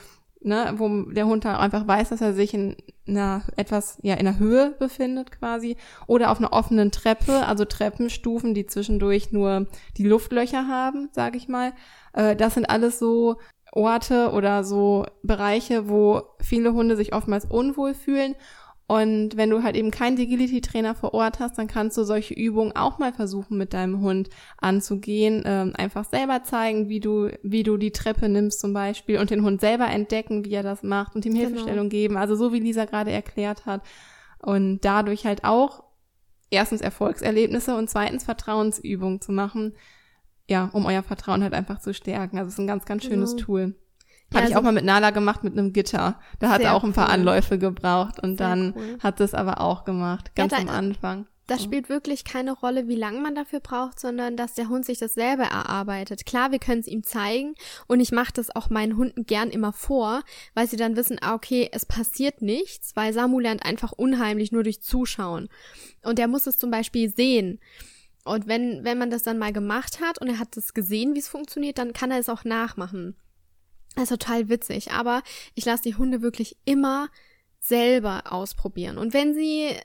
ne, 0.43 0.73
wo 0.77 1.03
der 1.11 1.25
Hund 1.25 1.45
da 1.45 1.57
einfach 1.57 1.87
weiß, 1.87 2.09
dass 2.09 2.21
er 2.21 2.33
sich 2.33 2.53
in 2.53 2.75
einer 3.07 3.43
etwas, 3.55 3.97
ja, 4.01 4.15
in 4.15 4.25
der 4.25 4.39
Höhe 4.39 4.75
befindet 4.79 5.31
quasi. 5.31 5.77
Oder 6.07 6.31
auf 6.31 6.39
einer 6.39 6.53
offenen 6.53 6.91
Treppe, 6.91 7.45
also 7.45 7.65
Treppenstufen, 7.65 8.53
die 8.53 8.65
zwischendurch 8.65 9.31
nur 9.31 9.67
die 9.97 10.07
Luftlöcher 10.07 10.67
haben, 10.67 11.09
sage 11.11 11.37
ich 11.37 11.47
mal. 11.47 11.73
Äh, 12.13 12.35
das 12.35 12.53
sind 12.53 12.69
alles 12.69 12.99
so 12.99 13.37
Orte 13.71 14.31
oder 14.31 14.63
so 14.63 15.05
Bereiche, 15.23 15.89
wo 15.89 16.23
viele 16.39 16.73
Hunde 16.73 16.95
sich 16.95 17.13
oftmals 17.13 17.45
unwohl 17.45 17.93
fühlen 17.93 18.35
und 18.85 19.37
wenn 19.37 19.49
du 19.49 19.63
halt 19.63 19.77
eben 19.77 19.91
keinen 19.91 20.19
Agility-Trainer 20.19 20.93
vor 20.93 21.13
Ort 21.13 21.39
hast, 21.39 21.57
dann 21.57 21.67
kannst 21.67 21.97
du 21.97 22.03
solche 22.03 22.33
Übungen 22.33 22.75
auch 22.75 22.99
mal 22.99 23.13
versuchen, 23.13 23.57
mit 23.57 23.73
deinem 23.73 24.01
Hund 24.01 24.29
anzugehen. 24.57 25.41
Ähm, 25.45 25.71
einfach 25.75 26.03
selber 26.03 26.43
zeigen, 26.43 26.89
wie 26.89 26.99
du, 26.99 27.29
wie 27.43 27.63
du 27.63 27.77
die 27.77 27.91
Treppe 27.91 28.27
nimmst 28.27 28.59
zum 28.59 28.73
Beispiel 28.73 29.19
und 29.19 29.29
den 29.29 29.43
Hund 29.43 29.61
selber 29.61 29.87
entdecken, 29.87 30.43
wie 30.43 30.53
er 30.53 30.63
das 30.63 30.83
macht 30.83 31.15
und 31.15 31.25
ihm 31.25 31.33
genau. 31.33 31.45
Hilfestellung 31.45 31.87
geben. 31.87 32.17
Also 32.17 32.35
so 32.35 32.51
wie 32.51 32.59
Lisa 32.59 32.83
gerade 32.83 33.11
erklärt 33.11 33.65
hat. 33.65 33.83
Und 34.39 34.81
dadurch 34.81 35.25
halt 35.25 35.45
auch 35.45 35.83
erstens 36.49 36.81
Erfolgserlebnisse 36.81 37.77
und 37.77 37.89
zweitens 37.89 38.25
Vertrauensübungen 38.25 39.21
zu 39.21 39.31
machen. 39.31 39.73
Ja, 40.49 40.69
um 40.73 40.85
euer 40.85 41.03
Vertrauen 41.03 41.41
halt 41.41 41.53
einfach 41.53 41.79
zu 41.79 41.93
stärken. 41.93 42.37
Also 42.37 42.49
es 42.49 42.55
ist 42.55 42.59
ein 42.59 42.67
ganz, 42.67 42.83
ganz 42.83 43.05
schönes 43.05 43.31
genau. 43.31 43.45
Tool. 43.45 43.75
Ja, 44.33 44.39
Habe 44.39 44.49
ich 44.49 44.55
also 44.55 44.59
auch 44.59 44.63
mal 44.63 44.73
mit 44.73 44.85
Nala 44.85 45.11
gemacht 45.11 45.43
mit 45.43 45.53
einem 45.53 45.73
Gitter. 45.73 46.19
Da 46.39 46.49
hat 46.49 46.61
er 46.61 46.73
auch 46.73 46.83
ein 46.83 46.93
paar 46.93 47.07
cool. 47.07 47.13
Anläufe 47.13 47.57
gebraucht 47.57 48.19
und 48.19 48.37
sehr 48.37 48.49
dann 48.49 48.73
cool. 48.75 48.97
hat 49.01 49.19
es 49.19 49.33
aber 49.33 49.61
auch 49.61 49.85
gemacht, 49.85 50.35
ganz 50.35 50.51
ja, 50.51 50.59
da, 50.59 50.63
am 50.63 50.69
Anfang. 50.69 51.27
Das 51.47 51.61
spielt 51.61 51.89
wirklich 51.89 52.23
keine 52.23 52.53
Rolle, 52.53 52.87
wie 52.87 52.95
lange 52.95 53.19
man 53.19 53.35
dafür 53.35 53.59
braucht, 53.59 53.99
sondern 53.99 54.37
dass 54.37 54.53
der 54.53 54.69
Hund 54.69 54.85
sich 54.85 54.97
das 54.97 55.13
selber 55.13 55.43
erarbeitet. 55.43 56.25
Klar, 56.25 56.51
wir 56.51 56.59
können 56.59 56.79
es 56.79 56.87
ihm 56.87 57.03
zeigen 57.03 57.55
und 57.87 57.99
ich 57.99 58.13
mache 58.13 58.31
das 58.33 58.55
auch 58.55 58.69
meinen 58.69 58.95
Hunden 58.95 59.25
gern 59.25 59.49
immer 59.49 59.73
vor, 59.73 60.23
weil 60.53 60.67
sie 60.67 60.77
dann 60.77 60.95
wissen, 60.95 61.17
ah, 61.21 61.33
okay, 61.33 61.69
es 61.73 61.85
passiert 61.85 62.41
nichts, 62.41 62.95
weil 62.95 63.11
Samu 63.11 63.39
lernt 63.39 63.65
einfach 63.65 63.91
unheimlich 63.91 64.53
nur 64.53 64.63
durch 64.63 64.81
Zuschauen. 64.81 65.49
Und 66.01 66.17
er 66.17 66.29
muss 66.29 66.47
es 66.47 66.57
zum 66.57 66.71
Beispiel 66.71 67.13
sehen. 67.13 67.59
Und 68.23 68.47
wenn, 68.47 68.85
wenn 68.85 68.97
man 68.97 69.09
das 69.09 69.23
dann 69.23 69.37
mal 69.37 69.51
gemacht 69.51 69.99
hat 69.99 70.19
und 70.19 70.29
er 70.29 70.39
hat 70.39 70.55
es 70.55 70.73
gesehen, 70.73 71.13
wie 71.13 71.19
es 71.19 71.27
funktioniert, 71.27 71.77
dann 71.77 71.91
kann 71.91 72.09
er 72.09 72.19
es 72.19 72.29
auch 72.29 72.45
nachmachen. 72.45 73.17
Das 73.95 74.03
ist 74.03 74.09
total 74.09 74.49
witzig, 74.49 74.91
aber 74.91 75.21
ich 75.55 75.65
lasse 75.65 75.83
die 75.83 75.95
Hunde 75.95 76.21
wirklich 76.21 76.57
immer 76.65 77.09
selber 77.59 78.31
ausprobieren. 78.31 78.97
Und 78.97 79.13
wenn 79.13 79.33
sie 79.33 79.75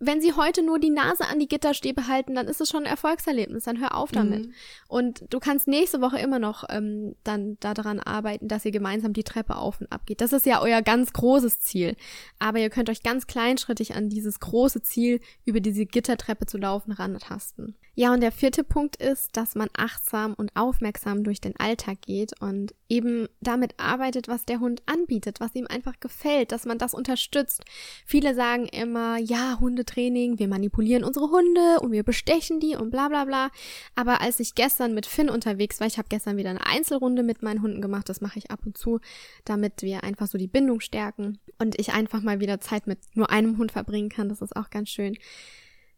wenn 0.00 0.20
sie 0.20 0.32
heute 0.32 0.62
nur 0.62 0.78
die 0.78 0.90
Nase 0.90 1.26
an 1.26 1.38
die 1.38 1.48
Gitterstäbe 1.48 2.08
halten, 2.08 2.34
dann 2.34 2.48
ist 2.48 2.60
es 2.60 2.68
schon 2.68 2.84
ein 2.84 2.90
Erfolgserlebnis. 2.90 3.64
Dann 3.64 3.80
hör 3.80 3.94
auf 3.96 4.10
damit. 4.10 4.46
Mhm. 4.46 4.52
Und 4.88 5.24
du 5.32 5.38
kannst 5.38 5.68
nächste 5.68 6.00
Woche 6.00 6.18
immer 6.18 6.38
noch 6.38 6.64
ähm, 6.68 7.14
dann 7.24 7.56
daran 7.60 8.00
arbeiten, 8.00 8.48
dass 8.48 8.64
ihr 8.64 8.72
gemeinsam 8.72 9.12
die 9.12 9.24
Treppe 9.24 9.56
auf 9.56 9.80
und 9.80 9.90
ab 9.92 10.06
geht. 10.06 10.20
Das 10.20 10.32
ist 10.32 10.46
ja 10.46 10.60
euer 10.60 10.82
ganz 10.82 11.12
großes 11.12 11.60
Ziel. 11.60 11.96
Aber 12.38 12.58
ihr 12.58 12.70
könnt 12.70 12.90
euch 12.90 13.02
ganz 13.02 13.26
kleinschrittig 13.26 13.94
an 13.94 14.08
dieses 14.08 14.40
große 14.40 14.82
Ziel, 14.82 15.20
über 15.44 15.60
diese 15.60 15.86
Gittertreppe 15.86 16.46
zu 16.46 16.58
laufen, 16.58 16.92
rantasten. 16.92 17.76
Ja, 17.96 18.12
und 18.12 18.20
der 18.20 18.32
vierte 18.32 18.64
Punkt 18.64 18.96
ist, 18.96 19.36
dass 19.36 19.54
man 19.54 19.68
achtsam 19.76 20.34
und 20.34 20.50
aufmerksam 20.56 21.22
durch 21.22 21.40
den 21.40 21.54
Alltag 21.56 22.02
geht 22.02 22.40
und 22.40 22.74
eben 22.88 23.28
damit 23.40 23.74
arbeitet, 23.78 24.26
was 24.26 24.44
der 24.44 24.58
Hund 24.58 24.82
anbietet, 24.86 25.38
was 25.38 25.54
ihm 25.54 25.68
einfach 25.68 26.00
gefällt, 26.00 26.50
dass 26.50 26.64
man 26.64 26.78
das 26.78 26.92
unterstützt. 26.92 27.62
Viele 28.04 28.34
sagen 28.34 28.66
immer, 28.66 29.18
ja, 29.18 29.58
Hundetraining, 29.60 30.40
wir 30.40 30.48
manipulieren 30.48 31.04
unsere 31.04 31.30
Hunde 31.30 31.78
und 31.82 31.92
wir 31.92 32.02
bestechen 32.02 32.58
die 32.58 32.74
und 32.74 32.90
bla 32.90 33.08
bla 33.08 33.24
bla. 33.26 33.50
Aber 33.94 34.20
als 34.20 34.40
ich 34.40 34.56
gestern 34.56 34.94
mit 34.94 35.06
Finn 35.06 35.30
unterwegs 35.30 35.78
war, 35.78 35.86
ich 35.86 35.98
habe 35.98 36.08
gestern 36.08 36.36
wieder 36.36 36.50
eine 36.50 36.66
Einzelrunde 36.66 37.22
mit 37.22 37.42
meinen 37.42 37.62
Hunden 37.62 37.80
gemacht, 37.80 38.08
das 38.08 38.20
mache 38.20 38.40
ich 38.40 38.50
ab 38.50 38.60
und 38.66 38.76
zu, 38.76 38.98
damit 39.44 39.82
wir 39.82 40.02
einfach 40.02 40.26
so 40.26 40.36
die 40.36 40.48
Bindung 40.48 40.80
stärken 40.80 41.38
und 41.60 41.78
ich 41.78 41.92
einfach 41.92 42.22
mal 42.22 42.40
wieder 42.40 42.60
Zeit 42.60 42.88
mit 42.88 42.98
nur 43.14 43.30
einem 43.30 43.56
Hund 43.56 43.70
verbringen 43.70 44.08
kann, 44.08 44.28
das 44.28 44.42
ist 44.42 44.56
auch 44.56 44.70
ganz 44.70 44.88
schön. 44.88 45.16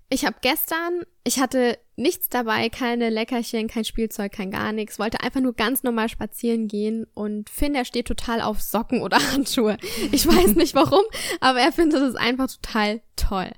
Ich 0.09 0.25
habe 0.25 0.37
gestern, 0.41 1.03
ich 1.25 1.41
hatte 1.41 1.79
nichts 1.97 2.29
dabei, 2.29 2.69
keine 2.69 3.11
Leckerchen, 3.11 3.67
kein 3.67 3.85
Spielzeug, 3.85 4.31
kein 4.31 4.53
gar 4.53 4.73
nichts, 4.73 5.01
wollte 5.01 5.21
einfach 5.21 5.41
nur 5.41 5.55
ganz 5.55 5.83
normal 5.83 6.09
spazieren 6.09 6.69
gehen 6.69 7.07
und 7.15 7.51
Finn, 7.51 7.73
der 7.73 7.85
steht 7.85 8.07
total 8.07 8.41
auf 8.41 8.61
Socken 8.61 9.03
oder 9.03 9.19
Handschuhe. 9.33 9.77
Ich 10.13 10.27
weiß 10.27 10.55
nicht 10.55 10.75
warum, 10.77 11.03
aber 11.41 11.61
er 11.61 11.73
findet 11.73 12.03
es 12.03 12.15
einfach 12.15 12.49
total 12.49 13.03
toll. 13.17 13.51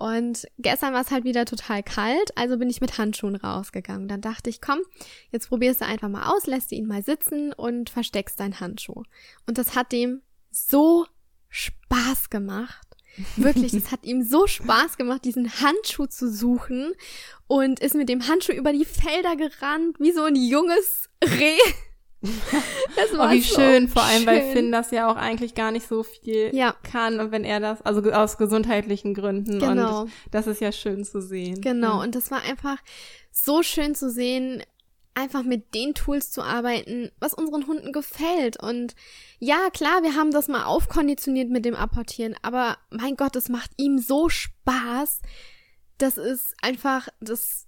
Und 0.00 0.46
gestern 0.58 0.94
war 0.94 1.02
es 1.02 1.10
halt 1.10 1.24
wieder 1.24 1.44
total 1.44 1.82
kalt, 1.82 2.36
also 2.36 2.58
bin 2.58 2.70
ich 2.70 2.80
mit 2.80 2.96
Handschuhen 2.96 3.36
rausgegangen. 3.36 4.08
Dann 4.08 4.22
dachte 4.22 4.48
ich, 4.48 4.60
komm, 4.62 4.80
jetzt 5.30 5.48
probierst 5.48 5.82
du 5.82 5.86
einfach 5.86 6.08
mal 6.08 6.34
aus, 6.34 6.46
lässt 6.46 6.72
ihn 6.72 6.86
mal 6.86 7.02
sitzen 7.02 7.52
und 7.52 7.90
versteckst 7.90 8.40
deinen 8.40 8.60
Handschuh. 8.60 9.02
Und 9.46 9.58
das 9.58 9.76
hat 9.76 9.92
dem 9.92 10.22
so 10.50 11.06
Spaß 11.50 12.30
gemacht. 12.30 12.89
Wirklich, 13.36 13.74
es 13.74 13.90
hat 13.90 14.04
ihm 14.04 14.22
so 14.22 14.46
Spaß 14.46 14.96
gemacht, 14.96 15.24
diesen 15.24 15.50
Handschuh 15.60 16.06
zu 16.06 16.30
suchen 16.30 16.92
und 17.46 17.80
ist 17.80 17.94
mit 17.94 18.08
dem 18.08 18.28
Handschuh 18.28 18.52
über 18.52 18.72
die 18.72 18.84
Felder 18.84 19.36
gerannt, 19.36 19.96
wie 19.98 20.12
so 20.12 20.22
ein 20.22 20.36
junges 20.36 21.08
Reh. 21.24 21.58
Das 22.96 23.16
war 23.16 23.30
oh, 23.30 23.32
wie 23.32 23.40
so 23.40 23.54
schön, 23.54 23.88
vor 23.88 24.02
allem, 24.02 24.18
schön. 24.18 24.26
weil 24.26 24.52
Finn 24.52 24.72
das 24.72 24.90
ja 24.90 25.10
auch 25.10 25.16
eigentlich 25.16 25.54
gar 25.54 25.70
nicht 25.70 25.88
so 25.88 26.02
viel 26.02 26.54
ja. 26.54 26.74
kann 26.82 27.18
und 27.18 27.32
wenn 27.32 27.44
er 27.44 27.60
das, 27.60 27.80
also 27.80 28.02
aus 28.10 28.36
gesundheitlichen 28.36 29.14
Gründen 29.14 29.58
genau. 29.58 30.02
und 30.02 30.12
das 30.30 30.46
ist 30.46 30.60
ja 30.60 30.70
schön 30.70 31.04
zu 31.04 31.22
sehen. 31.22 31.62
Genau, 31.62 31.96
ja. 31.96 32.02
und 32.02 32.14
das 32.14 32.30
war 32.30 32.42
einfach 32.42 32.76
so 33.32 33.62
schön 33.62 33.94
zu 33.94 34.10
sehen, 34.10 34.62
einfach 35.14 35.42
mit 35.42 35.74
den 35.74 35.94
Tools 35.94 36.30
zu 36.30 36.42
arbeiten, 36.42 37.10
was 37.18 37.34
unseren 37.34 37.66
Hunden 37.66 37.92
gefällt. 37.92 38.62
Und 38.62 38.94
ja, 39.38 39.70
klar, 39.70 40.02
wir 40.02 40.14
haben 40.14 40.30
das 40.30 40.48
mal 40.48 40.64
aufkonditioniert 40.64 41.50
mit 41.50 41.64
dem 41.64 41.74
Apportieren, 41.74 42.36
aber 42.42 42.78
mein 42.90 43.16
Gott, 43.16 43.36
es 43.36 43.48
macht 43.48 43.70
ihm 43.76 43.98
so 43.98 44.28
Spaß. 44.28 45.20
Das 45.98 46.16
ist 46.16 46.54
einfach, 46.62 47.08
das 47.20 47.66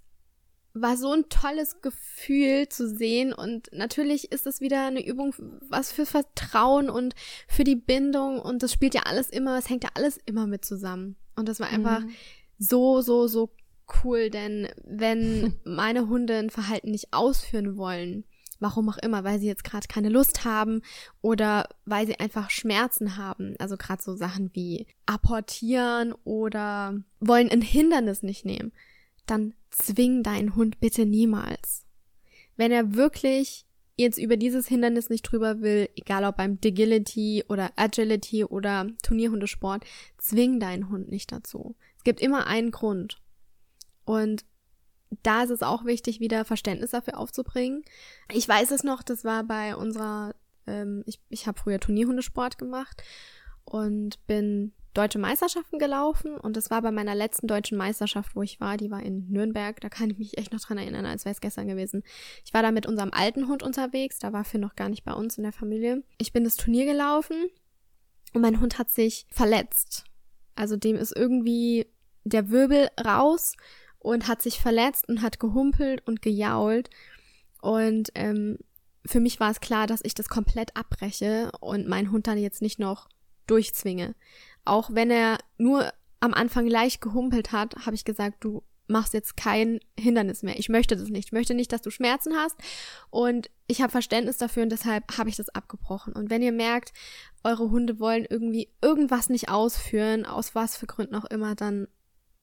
war 0.75 0.97
so 0.97 1.13
ein 1.13 1.29
tolles 1.29 1.83
Gefühl 1.83 2.69
zu 2.69 2.89
sehen 2.89 3.35
und 3.35 3.69
natürlich 3.73 4.33
ist 4.33 4.47
es 4.47 4.63
wieder 4.63 4.87
eine 4.87 5.05
Übung, 5.05 5.35
was 5.69 5.93
für 5.93 6.07
Vertrauen 6.07 6.89
und 6.89 7.15
für 7.47 7.65
die 7.65 7.77
Bindung 7.77 8.41
und 8.41 8.63
das 8.63 8.73
spielt 8.73 8.95
ja 8.95 9.03
alles 9.03 9.29
immer, 9.29 9.59
es 9.59 9.69
hängt 9.69 9.85
ja 9.85 9.91
alles 9.95 10.19
immer 10.25 10.47
mit 10.47 10.65
zusammen. 10.65 11.17
Und 11.37 11.49
das 11.49 11.61
war 11.61 11.69
einfach 11.69 12.01
mhm. 12.01 12.11
so, 12.59 13.03
so, 13.03 13.27
so 13.27 13.51
cool, 14.03 14.31
denn 14.31 14.69
wenn 14.85 15.55
meine 15.65 16.09
Hunde 16.09 16.37
ein 16.37 16.51
Verhalten 16.51 16.91
nicht 16.91 17.13
ausführen 17.13 17.77
wollen, 17.77 18.25
warum 18.61 18.89
auch 18.89 18.99
immer, 18.99 19.25
weil 19.25 19.41
sie 19.41 19.47
jetzt 19.47 19.65
gerade 19.65 19.89
keine 19.89 20.09
Lust 20.09 20.45
haben 20.45 20.83
oder 21.21 21.69
weil 21.85 22.07
sie 22.07 22.19
einfach 22.21 22.49
Schmerzen 22.51 23.17
haben, 23.17 23.55
also 23.59 23.77
gerade 23.77 24.03
so 24.03 24.15
Sachen 24.15 24.51
wie 24.55 24.87
apportieren 25.05 26.15
oder 26.25 26.95
wollen 27.21 27.51
ein 27.51 27.61
Hindernis 27.61 28.23
nicht 28.23 28.45
nehmen, 28.45 28.73
dann 29.27 29.55
zwing 29.71 30.23
deinen 30.23 30.55
Hund 30.55 30.81
bitte 30.81 31.07
niemals. 31.07 31.85
Wenn 32.57 32.71
er 32.71 32.95
wirklich 32.95 33.67
jetzt 33.97 34.19
über 34.19 34.37
dieses 34.37 34.69
Hindernis 34.69 35.11
nicht 35.11 35.23
drüber 35.23 35.61
will, 35.61 35.89
egal 35.97 36.25
ob 36.25 36.37
beim 36.37 36.61
Digility 36.61 37.45
oder 37.49 37.73
Agility 37.77 38.45
oder 38.45 38.87
Turnierhundesport, 39.03 39.85
zwing 40.19 40.61
deinen 40.61 40.89
Hund 40.89 41.09
nicht 41.09 41.33
dazu. 41.33 41.75
Es 41.97 42.05
gibt 42.05 42.21
immer 42.21 42.47
einen 42.47 42.71
Grund. 42.71 43.22
Und 44.05 44.45
da 45.23 45.43
ist 45.43 45.51
es 45.51 45.63
auch 45.63 45.85
wichtig, 45.85 46.21
wieder 46.21 46.45
Verständnis 46.45 46.91
dafür 46.91 47.19
aufzubringen. 47.19 47.85
Ich 48.33 48.49
weiß 48.49 48.71
es 48.71 48.85
noch, 48.85 49.03
das 49.03 49.25
war 49.25 49.45
bei 49.45 49.77
unserer, 49.77 50.35
ähm, 50.67 51.03
ich, 51.07 51.21
ich 51.29 51.47
habe 51.47 51.61
früher 51.61 51.81
Turnierhundesport 51.81 52.59
gemacht 52.59 53.03
und 53.65 54.25
bin 54.27 54.73
deutsche 54.95 55.19
Meisterschaften 55.19 55.79
gelaufen 55.79 56.37
und 56.37 56.57
das 56.57 56.71
war 56.71 56.83
bei 56.83 56.91
meiner 56.91 57.15
letzten 57.15 57.47
deutschen 57.47 57.79
Meisterschaft, 57.79 58.37
wo 58.37 58.43
ich 58.43 58.61
war, 58.61 58.77
die 58.77 58.91
war 58.91 59.03
in 59.03 59.27
Nürnberg, 59.31 59.81
da 59.81 59.89
kann 59.89 60.11
ich 60.11 60.19
mich 60.19 60.39
echt 60.39 60.53
noch 60.53 60.61
dran 60.61 60.77
erinnern, 60.77 61.07
als 61.07 61.25
wäre 61.25 61.33
es 61.33 61.41
gestern 61.41 61.67
gewesen. 61.67 62.03
Ich 62.45 62.53
war 62.53 62.63
da 62.63 62.71
mit 62.73 62.87
unserem 62.87 63.11
alten 63.11 63.49
Hund 63.49 63.63
unterwegs, 63.63 64.19
da 64.19 64.33
war 64.33 64.45
Finn 64.45 64.61
noch 64.61 64.77
gar 64.77 64.91
nicht 64.91 65.05
bei 65.05 65.15
uns 65.15 65.39
in 65.39 65.45
der 65.45 65.53
Familie. 65.53 66.03
Ich 66.19 66.33
bin 66.33 66.45
das 66.45 66.57
Turnier 66.57 66.85
gelaufen 66.85 67.37
und 68.35 68.43
mein 68.43 68.61
Hund 68.61 68.79
hat 68.79 68.91
sich 68.91 69.27
verletzt. 69.31 70.05
Also 70.57 70.77
dem 70.77 70.97
ist 70.97 71.17
irgendwie 71.17 71.87
der 72.25 72.51
Wirbel 72.51 72.89
raus 73.03 73.57
und 74.03 74.27
hat 74.29 74.43
sich 74.43 74.61
verletzt 74.61 75.09
und 75.09 75.23
hat 75.23 75.39
gehumpelt 75.41 76.07
und 76.07 76.23
gejault. 76.23 76.91
Und 77.61 78.11
ähm, 78.15 78.59
für 79.07 79.21
mich 79.21 79.41
war 79.41 79.51
es 79.51 79.61
klar, 79.61 79.87
dass 79.87 80.01
ich 80.05 80.15
das 80.15 80.29
komplett 80.29 80.77
abbreche 80.77 81.53
und 81.61 81.89
meinen 81.89 82.11
Hund 82.11 82.27
dann 82.27 82.39
jetzt 82.39 82.63
nicht 82.63 82.79
noch 82.79 83.09
durchzwinge. 83.47 84.15
Auch 84.65 84.91
wenn 84.93 85.11
er 85.11 85.39
nur 85.57 85.93
am 86.21 86.35
Anfang 86.35 86.67
leicht 86.67 87.01
gehumpelt 87.01 87.53
hat, 87.53 87.75
habe 87.87 87.95
ich 87.95 88.05
gesagt, 88.05 88.45
du 88.45 88.63
machst 88.89 89.15
jetzt 89.15 89.37
kein 89.37 89.81
Hindernis 89.99 90.43
mehr. 90.43 90.59
Ich 90.59 90.69
möchte 90.69 90.97
das 90.97 91.09
nicht. 91.09 91.27
Ich 91.27 91.33
möchte 91.33 91.55
nicht, 91.55 91.73
dass 91.73 91.83
du 91.83 91.91
Schmerzen 91.91 92.37
hast. 92.37 92.57
Und 93.11 93.51
ich 93.69 93.81
habe 93.81 93.91
Verständnis 93.91 94.37
dafür 94.37 94.65
und 94.65 94.71
deshalb 94.71 95.17
habe 95.17 95.31
ich 95.31 95.37
das 95.37 95.49
abgebrochen. 95.49 96.13
Und 96.13 96.29
wenn 96.29 96.43
ihr 96.43 96.53
merkt, 96.53 96.93
eure 97.45 97.71
Hunde 97.71 98.01
wollen 98.01 98.27
irgendwie 98.29 98.69
irgendwas 98.83 99.29
nicht 99.29 99.49
ausführen, 99.49 100.27
aus 100.27 100.55
was 100.55 100.77
für 100.77 100.87
Gründen 100.87 101.15
auch 101.15 101.25
immer, 101.25 101.55
dann 101.55 101.89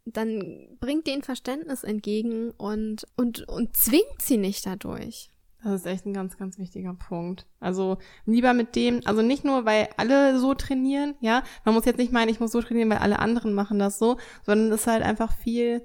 dann 0.06 0.68
bringt 0.80 1.08
denen 1.08 1.24
Verständnis 1.24 1.84
entgegen 1.84 2.52
und, 2.52 3.06
und, 3.16 3.48
und 3.48 3.76
zwingt 3.76 4.22
sie 4.22 4.38
nicht 4.38 4.66
dadurch. 4.66 5.30
Das 5.64 5.82
ist 5.82 5.86
echt 5.86 6.06
ein 6.06 6.14
ganz, 6.14 6.38
ganz 6.38 6.58
wichtiger 6.58 6.94
Punkt. 6.94 7.46
Also 7.60 7.98
lieber 8.26 8.54
mit 8.54 8.76
dem, 8.76 9.02
also 9.06 9.22
nicht 9.22 9.44
nur, 9.44 9.66
weil 9.66 9.90
alle 9.98 10.40
so 10.40 10.54
trainieren, 10.54 11.16
ja, 11.20 11.44
man 11.66 11.76
muss 11.76 11.86
jetzt 11.86 11.98
nicht 11.98 12.14
meinen, 12.14 12.30
ich 12.30 12.40
muss 12.40 12.52
so 12.52 12.62
trainieren, 12.62 12.90
weil 12.90 13.00
alle 13.00 13.20
anderen 13.20 13.54
machen 13.54 13.78
das 13.78 14.00
so, 14.00 14.18
sondern 14.46 14.72
es 14.72 14.82
ist 14.82 14.88
halt 14.88 15.04
einfach 15.04 15.34
viel, 15.34 15.82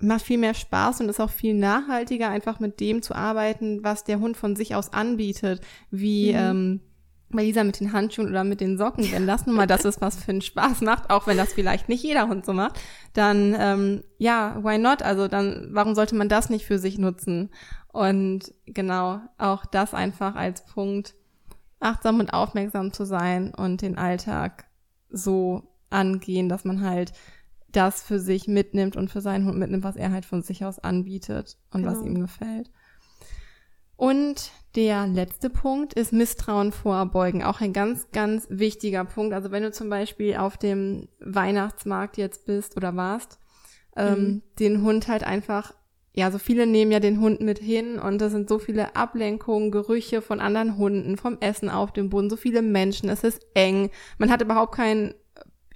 macht 0.00 0.22
viel 0.22 0.38
mehr 0.38 0.54
Spaß 0.54 1.00
und 1.00 1.10
ist 1.10 1.20
auch 1.20 1.30
viel 1.30 1.52
nachhaltiger, 1.54 2.30
einfach 2.30 2.58
mit 2.58 2.80
dem 2.80 3.02
zu 3.02 3.14
arbeiten, 3.14 3.84
was 3.84 4.04
der 4.04 4.18
Hund 4.18 4.38
von 4.38 4.56
sich 4.56 4.74
aus 4.74 4.94
anbietet, 4.94 5.60
wie 5.90 6.32
mhm. 6.32 6.38
ähm, 6.38 6.80
bei 7.30 7.42
Lisa 7.44 7.64
mit 7.64 7.80
den 7.80 7.92
Handschuhen 7.92 8.28
oder 8.28 8.44
mit 8.44 8.60
den 8.60 8.76
Socken, 8.76 9.10
wenn 9.12 9.26
das 9.26 9.46
nun 9.46 9.56
mal 9.56 9.66
das 9.66 9.84
ist, 9.84 10.00
was 10.00 10.16
für 10.16 10.32
einen 10.32 10.40
Spaß 10.40 10.80
macht, 10.82 11.10
auch 11.10 11.26
wenn 11.26 11.36
das 11.36 11.52
vielleicht 11.52 11.88
nicht 11.88 12.02
jeder 12.02 12.28
Hund 12.28 12.44
so 12.44 12.52
macht, 12.52 12.78
dann 13.12 13.56
ähm, 13.58 14.02
ja, 14.18 14.58
why 14.62 14.78
not? 14.78 15.02
Also 15.02 15.28
dann, 15.28 15.68
warum 15.72 15.94
sollte 15.94 16.16
man 16.16 16.28
das 16.28 16.50
nicht 16.50 16.66
für 16.66 16.78
sich 16.78 16.98
nutzen? 16.98 17.50
Und 17.88 18.52
genau, 18.66 19.20
auch 19.38 19.66
das 19.66 19.94
einfach 19.94 20.34
als 20.36 20.64
Punkt, 20.64 21.14
achtsam 21.80 22.20
und 22.20 22.32
aufmerksam 22.32 22.92
zu 22.92 23.04
sein 23.04 23.54
und 23.54 23.82
den 23.82 23.98
Alltag 23.98 24.66
so 25.10 25.62
angehen, 25.88 26.48
dass 26.48 26.64
man 26.64 26.82
halt 26.82 27.12
das 27.72 28.02
für 28.02 28.18
sich 28.18 28.48
mitnimmt 28.48 28.96
und 28.96 29.10
für 29.10 29.20
seinen 29.20 29.46
Hund 29.46 29.58
mitnimmt, 29.58 29.84
was 29.84 29.96
er 29.96 30.10
halt 30.10 30.24
von 30.24 30.42
sich 30.42 30.64
aus 30.64 30.78
anbietet 30.78 31.56
und 31.72 31.82
genau. 31.82 31.92
was 31.92 32.04
ihm 32.04 32.20
gefällt. 32.20 32.70
Und 34.00 34.52
der 34.76 35.06
letzte 35.06 35.50
Punkt 35.50 35.92
ist 35.92 36.14
Misstrauen 36.14 36.72
vorbeugen. 36.72 37.42
Auch 37.42 37.60
ein 37.60 37.74
ganz, 37.74 38.10
ganz 38.12 38.46
wichtiger 38.48 39.04
Punkt. 39.04 39.34
Also 39.34 39.50
wenn 39.50 39.62
du 39.62 39.72
zum 39.72 39.90
Beispiel 39.90 40.36
auf 40.36 40.56
dem 40.56 41.08
Weihnachtsmarkt 41.20 42.16
jetzt 42.16 42.46
bist 42.46 42.78
oder 42.78 42.96
warst, 42.96 43.38
ähm, 43.94 44.18
mhm. 44.18 44.42
den 44.58 44.82
Hund 44.84 45.06
halt 45.06 45.22
einfach, 45.22 45.74
ja, 46.14 46.30
so 46.30 46.38
viele 46.38 46.66
nehmen 46.66 46.92
ja 46.92 46.98
den 46.98 47.20
Hund 47.20 47.42
mit 47.42 47.58
hin 47.58 47.98
und 47.98 48.22
da 48.22 48.30
sind 48.30 48.48
so 48.48 48.58
viele 48.58 48.96
Ablenkungen, 48.96 49.70
Gerüche 49.70 50.22
von 50.22 50.40
anderen 50.40 50.78
Hunden, 50.78 51.18
vom 51.18 51.36
Essen 51.40 51.68
auf 51.68 51.92
dem 51.92 52.08
Boden, 52.08 52.30
so 52.30 52.36
viele 52.36 52.62
Menschen, 52.62 53.10
es 53.10 53.22
ist 53.22 53.46
eng. 53.52 53.90
Man 54.16 54.30
hat 54.30 54.40
überhaupt 54.40 54.74
keinen 54.74 55.12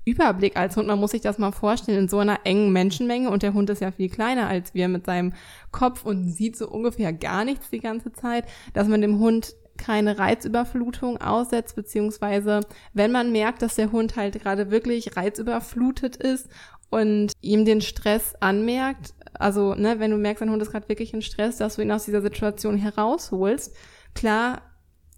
Überblick 0.05 0.57
als 0.57 0.77
Hund. 0.77 0.87
Man 0.87 1.01
muss 1.01 1.13
sich 1.13 1.21
das 1.21 1.39
mal 1.39 1.53
vorstellen 1.53 1.99
in 1.99 2.09
so 2.09 2.19
einer 2.19 2.41
engen 2.45 2.73
Menschenmenge 2.73 3.31
und 3.31 3.43
der 3.43 3.55
Hund 3.55 3.71
ist 3.71 3.81
ja 3.81 3.91
viel 3.91 4.09
kleiner 4.09 4.49
als 4.49 4.75
wir 4.75 4.89
mit 4.89 5.07
seinem 5.07 5.33
Kopf 5.73 6.05
und 6.05 6.29
sieht 6.29 6.57
so 6.57 6.69
ungefähr 6.69 7.13
gar 7.13 7.45
nichts 7.45 7.71
die 7.71 7.81
ganze 7.81 8.13
Zeit, 8.13 8.45
dass 8.73 8.89
man 8.89 9.01
dem 9.01 9.19
Hund 9.19 9.55
keine 9.77 10.19
Reizüberflutung 10.19 11.21
aussetzt, 11.21 11.75
beziehungsweise 11.75 12.61
wenn 12.93 13.11
man 13.11 13.33
merkt, 13.33 13.63
dass 13.63 13.75
der 13.75 13.93
Hund 13.93 14.17
halt 14.17 14.41
gerade 14.41 14.71
wirklich 14.71 15.17
reizüberflutet 15.17 16.17
ist 16.17 16.49
und 16.91 17.33
ihm 17.41 17.65
den 17.65 17.81
Stress 17.81 18.35
anmerkt, 18.41 19.15
also 19.35 19.75
ne, 19.75 19.99
wenn 19.99 20.13
du 20.13 20.17
merkst, 20.17 20.43
dein 20.43 20.51
Hund 20.51 20.63
ist 20.63 20.71
gerade 20.71 20.89
wirklich 20.89 21.13
in 21.13 21.23
Stress, 21.23 21.57
dass 21.57 21.77
du 21.77 21.83
ihn 21.83 21.91
aus 21.91 22.05
dieser 22.05 22.23
Situation 22.23 22.77
herausholst, 22.77 23.75
klar, 24.15 24.63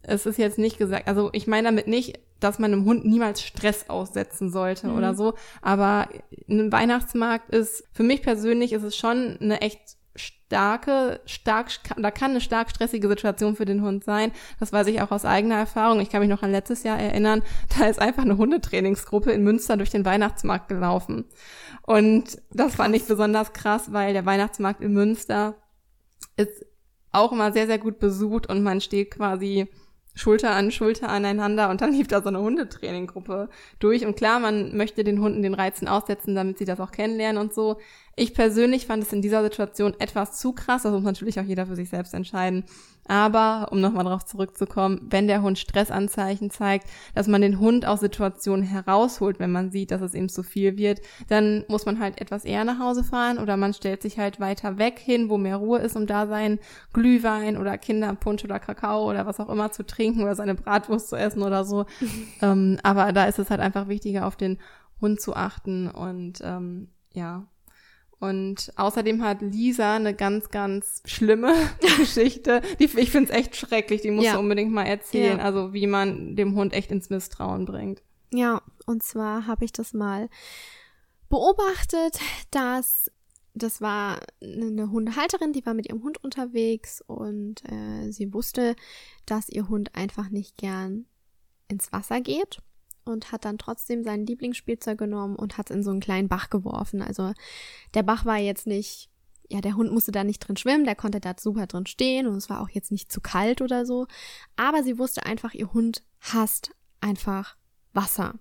es 0.03 0.25
ist 0.25 0.39
jetzt 0.39 0.59
nicht 0.59 0.79
gesagt, 0.79 1.09
also 1.09 1.31
ich 1.33 1.47
meine 1.47 1.69
damit 1.69 1.89
nicht, 1.89 2.19
dass 2.41 2.59
man 2.59 2.73
einem 2.73 2.85
Hund 2.85 3.05
niemals 3.05 3.43
Stress 3.43 3.89
aussetzen 3.89 4.51
sollte 4.51 4.89
mhm. 4.89 4.97
oder 4.97 5.15
so. 5.15 5.35
Aber 5.63 6.09
ein 6.49 6.71
Weihnachtsmarkt 6.73 7.51
ist, 7.51 7.85
für 7.93 8.03
mich 8.03 8.23
persönlich 8.23 8.73
ist 8.73 8.83
es 8.83 8.97
schon 8.97 9.39
eine 9.41 9.61
echt 9.61 9.97
starke, 10.17 11.21
stark, 11.27 11.71
da 11.97 12.11
kann 12.11 12.31
eine 12.31 12.41
stark 12.41 12.71
stressige 12.71 13.09
Situation 13.09 13.57
für 13.57 13.65
den 13.65 13.83
Hund 13.83 14.05
sein. 14.05 14.33
Das 14.61 14.73
weiß 14.73 14.87
ich 14.87 15.01
auch 15.03 15.11
aus 15.11 15.25
eigener 15.25 15.57
Erfahrung. 15.57 16.01
Ich 16.01 16.11
kann 16.11 16.21
mich 16.21 16.31
noch 16.31 16.43
an 16.43 16.53
letztes 16.53 16.83
Jahr 16.83 16.99
erinnern, 16.99 17.43
da 17.79 17.87
ist 17.87 18.01
einfach 18.01 18.23
eine 18.23 18.37
Hundetrainingsgruppe 18.37 19.33
in 19.33 19.43
Münster 19.45 19.77
durch 19.77 19.91
den 19.91 20.05
Weihnachtsmarkt 20.05 20.69
gelaufen. 20.69 21.27
Und 21.83 22.41
das 22.51 22.77
fand 22.77 22.95
ich 22.97 23.05
besonders 23.05 23.53
krass, 23.53 23.93
weil 23.93 24.13
der 24.13 24.27
Weihnachtsmarkt 24.27 24.81
in 24.81 24.93
Münster 24.93 25.57
ist 26.37 26.65
auch 27.13 27.33
immer 27.33 27.53
sehr, 27.53 27.67
sehr 27.67 27.79
gut 27.79 27.99
besucht 27.99 28.49
und 28.49 28.63
man 28.63 28.81
steht 28.81 29.11
quasi 29.13 29.69
Schulter 30.17 30.51
an 30.51 30.73
Schulter 30.73 31.11
aneinander 31.11 31.71
und 31.71 31.83
dann 31.83 31.93
lief 31.93 32.09
da 32.09 32.23
so 32.23 32.29
eine 32.29 32.41
Hundetraininggruppe 32.41 33.49
durch. 33.79 34.05
Und 34.05 34.17
klar, 34.17 34.41
man 34.41 34.77
möchte 34.77 35.05
den 35.05 35.21
Hunden 35.21 35.43
den 35.43 35.55
Reizen 35.55 35.87
aussetzen, 35.87 36.35
damit 36.35 36.59
sie 36.59 36.65
das 36.65 36.81
auch 36.81 36.91
kennenlernen 36.91 37.41
und 37.41 37.55
so. 37.55 37.79
Ich 38.19 38.33
persönlich 38.33 38.87
fand 38.87 39.03
es 39.03 39.13
in 39.13 39.21
dieser 39.21 39.43
Situation 39.43 39.93
etwas 39.99 40.39
zu 40.39 40.53
krass. 40.53 40.85
Das 40.85 40.93
muss 40.93 41.03
natürlich 41.03 41.39
auch 41.39 41.45
jeder 41.45 41.67
für 41.67 41.77
sich 41.77 41.91
selbst 41.91 42.15
entscheiden. 42.15 42.65
Aber, 43.07 43.69
um 43.71 43.81
nochmal 43.83 44.05
darauf 44.05 44.25
zurückzukommen, 44.25 45.03
wenn 45.11 45.29
der 45.29 45.43
Hund 45.43 45.59
Stressanzeichen 45.59 46.51
zeigt, 46.51 46.89
dass 47.15 47.29
man 47.29 47.43
den 47.43 47.61
Hund 47.61 47.85
aus 47.85 48.01
Situationen 48.01 48.65
herausholt, 48.65 49.39
wenn 49.39 49.53
man 49.53 49.71
sieht, 49.71 49.91
dass 49.91 50.01
es 50.01 50.15
ihm 50.15 50.31
zu 50.31 50.43
viel 50.43 50.79
wird, 50.79 51.03
dann 51.29 51.65
muss 51.69 51.85
man 51.85 52.01
halt 52.01 52.19
etwas 52.19 52.47
eher 52.47 52.65
nach 52.65 52.79
Hause 52.79 53.05
fahren 53.05 53.39
oder 53.39 53.59
man 53.59 53.75
stellt 53.75 54.01
sich 54.01 54.19
halt 54.19 54.41
weiter 54.41 54.79
weg 54.79 54.99
hin, 54.99 55.29
wo 55.29 55.37
mehr 55.37 55.57
Ruhe 55.57 55.81
ist, 55.81 55.95
um 55.95 56.07
da 56.07 56.27
sein 56.27 56.59
Glühwein 56.95 57.59
oder 57.59 57.77
Kinderpunsch 57.77 58.43
oder 58.45 58.59
Kakao 58.59 59.09
oder 59.09 59.27
was 59.27 59.41
auch 59.41 59.51
immer 59.51 59.73
zu 59.73 59.85
trinken 59.85 60.23
oder 60.23 60.35
seine 60.35 60.55
Bratwurst 60.55 61.11
zu 61.11 61.17
essen 61.17 61.43
oder 61.43 61.65
so. 61.65 61.85
ähm, 62.41 62.79
aber 62.83 63.13
da 63.13 63.27
ist 63.27 63.39
es 63.39 63.51
halt 63.51 63.61
einfach 63.61 63.89
wichtiger, 63.89 64.27
auf 64.27 64.37
den 64.37 64.59
Hund 65.03 65.21
zu 65.21 65.37
achten 65.37 65.89
und 65.89 66.41
ähm, 66.43 66.89
ja, 67.13 67.47
und 68.19 68.73
außerdem 68.77 69.23
hat 69.23 69.43
Lisa 69.43 69.97
eine 69.97 70.15
ganz, 70.15 70.49
ganz 70.49 71.03
schlimme 71.05 71.53
Geschichte. 71.99 72.63
Die, 72.79 72.85
ich 72.85 73.11
finde 73.11 73.31
es 73.31 73.39
echt 73.39 73.57
schrecklich, 73.57 74.01
die 74.01 74.11
musst 74.11 74.27
ja. 74.27 74.35
du 74.35 74.41
unbedingt 74.41 74.73
mal 74.73 74.85
erzählen. 74.85 75.39
Ja. 75.39 75.45
Also 75.45 75.73
wie 75.75 75.87
man 75.87 76.35
dem 76.35 76.55
Hund 76.57 76.73
echt 76.73 76.91
ins 76.91 77.11
Misstrauen 77.11 77.67
bringt. 77.67 78.03
Ja, 78.33 78.63
und 78.87 79.03
zwar 79.03 79.47
habe 79.47 79.65
ich 79.65 79.73
das 79.73 79.93
mal 79.93 80.29
beobachtet, 81.29 82.19
dass 82.51 83.11
das 83.55 83.81
war 83.81 84.21
eine 84.43 84.91
Hundehalterin, 84.91 85.53
die 85.53 85.65
war 85.65 85.73
mit 85.73 85.89
ihrem 85.89 86.03
Hund 86.03 86.23
unterwegs 86.23 87.03
und 87.07 87.63
äh, 87.65 88.11
sie 88.11 88.35
wusste, 88.35 88.77
dass 89.25 89.49
ihr 89.49 89.69
Hund 89.69 89.95
einfach 89.95 90.29
nicht 90.29 90.59
gern 90.59 91.07
ins 91.69 91.91
Wasser 91.91 92.21
geht 92.21 92.61
und 93.07 93.33
hat 93.33 93.45
dann 93.45 93.59
trotzdem 93.59 94.03
sein 94.03 94.27
Lieblingsspielzeug 94.27 94.99
genommen 94.99 95.37
und 95.37 95.59
hat 95.59 95.71
es 95.71 95.77
in 95.77 95.83
so 95.83 95.91
einen 95.91 96.01
kleinen 96.01 96.29
Bach 96.29 96.51
geworfen. 96.51 97.03
Also 97.03 97.33
der 97.95 98.03
Bach 98.03 98.25
war 98.25 98.39
jetzt 98.39 98.67
nicht, 98.67 99.11
ja, 99.49 99.61
der 99.61 99.77
Hund 99.77 99.93
musste 99.93 100.13
da 100.13 100.25
nicht 100.25 100.41
drin 100.41 100.57
schwimmen, 100.57 100.85
der 100.85 100.97
konnte 100.97 101.21
da 101.21 101.35
super 101.39 101.67
drin 101.67 101.87
stehen 101.87 102.27
und 102.27 102.37
es 102.37 102.51
war 102.51 102.61
auch 102.61 102.69
jetzt 102.69 102.91
nicht 102.91 103.11
zu 103.13 103.21
kalt 103.21 103.63
oder 103.63 103.87
so. 103.87 104.07
Aber 104.57 104.83
sie 104.83 104.99
wusste 104.99 105.25
einfach, 105.25 105.55
ihr 105.55 105.73
Hund 105.73 106.03
hasst 106.21 106.71
einfach 107.01 107.57
Wasser. 107.93 108.35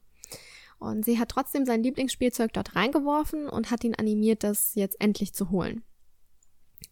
Und 0.77 1.05
sie 1.05 1.19
hat 1.19 1.29
trotzdem 1.29 1.65
sein 1.65 1.83
Lieblingsspielzeug 1.83 2.51
dort 2.53 2.75
reingeworfen 2.75 3.47
und 3.47 3.71
hat 3.71 3.83
ihn 3.83 3.95
animiert, 3.95 4.43
das 4.43 4.75
jetzt 4.75 4.99
endlich 4.99 5.33
zu 5.33 5.49
holen. 5.49 5.83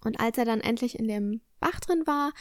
Und 0.04 0.20
als 0.20 0.38
er 0.38 0.46
dann 0.46 0.62
endlich 0.62 0.98
in 0.98 1.08
dem 1.08 1.42
Bach 1.64 1.80
drin 1.80 2.04
war, 2.06 2.34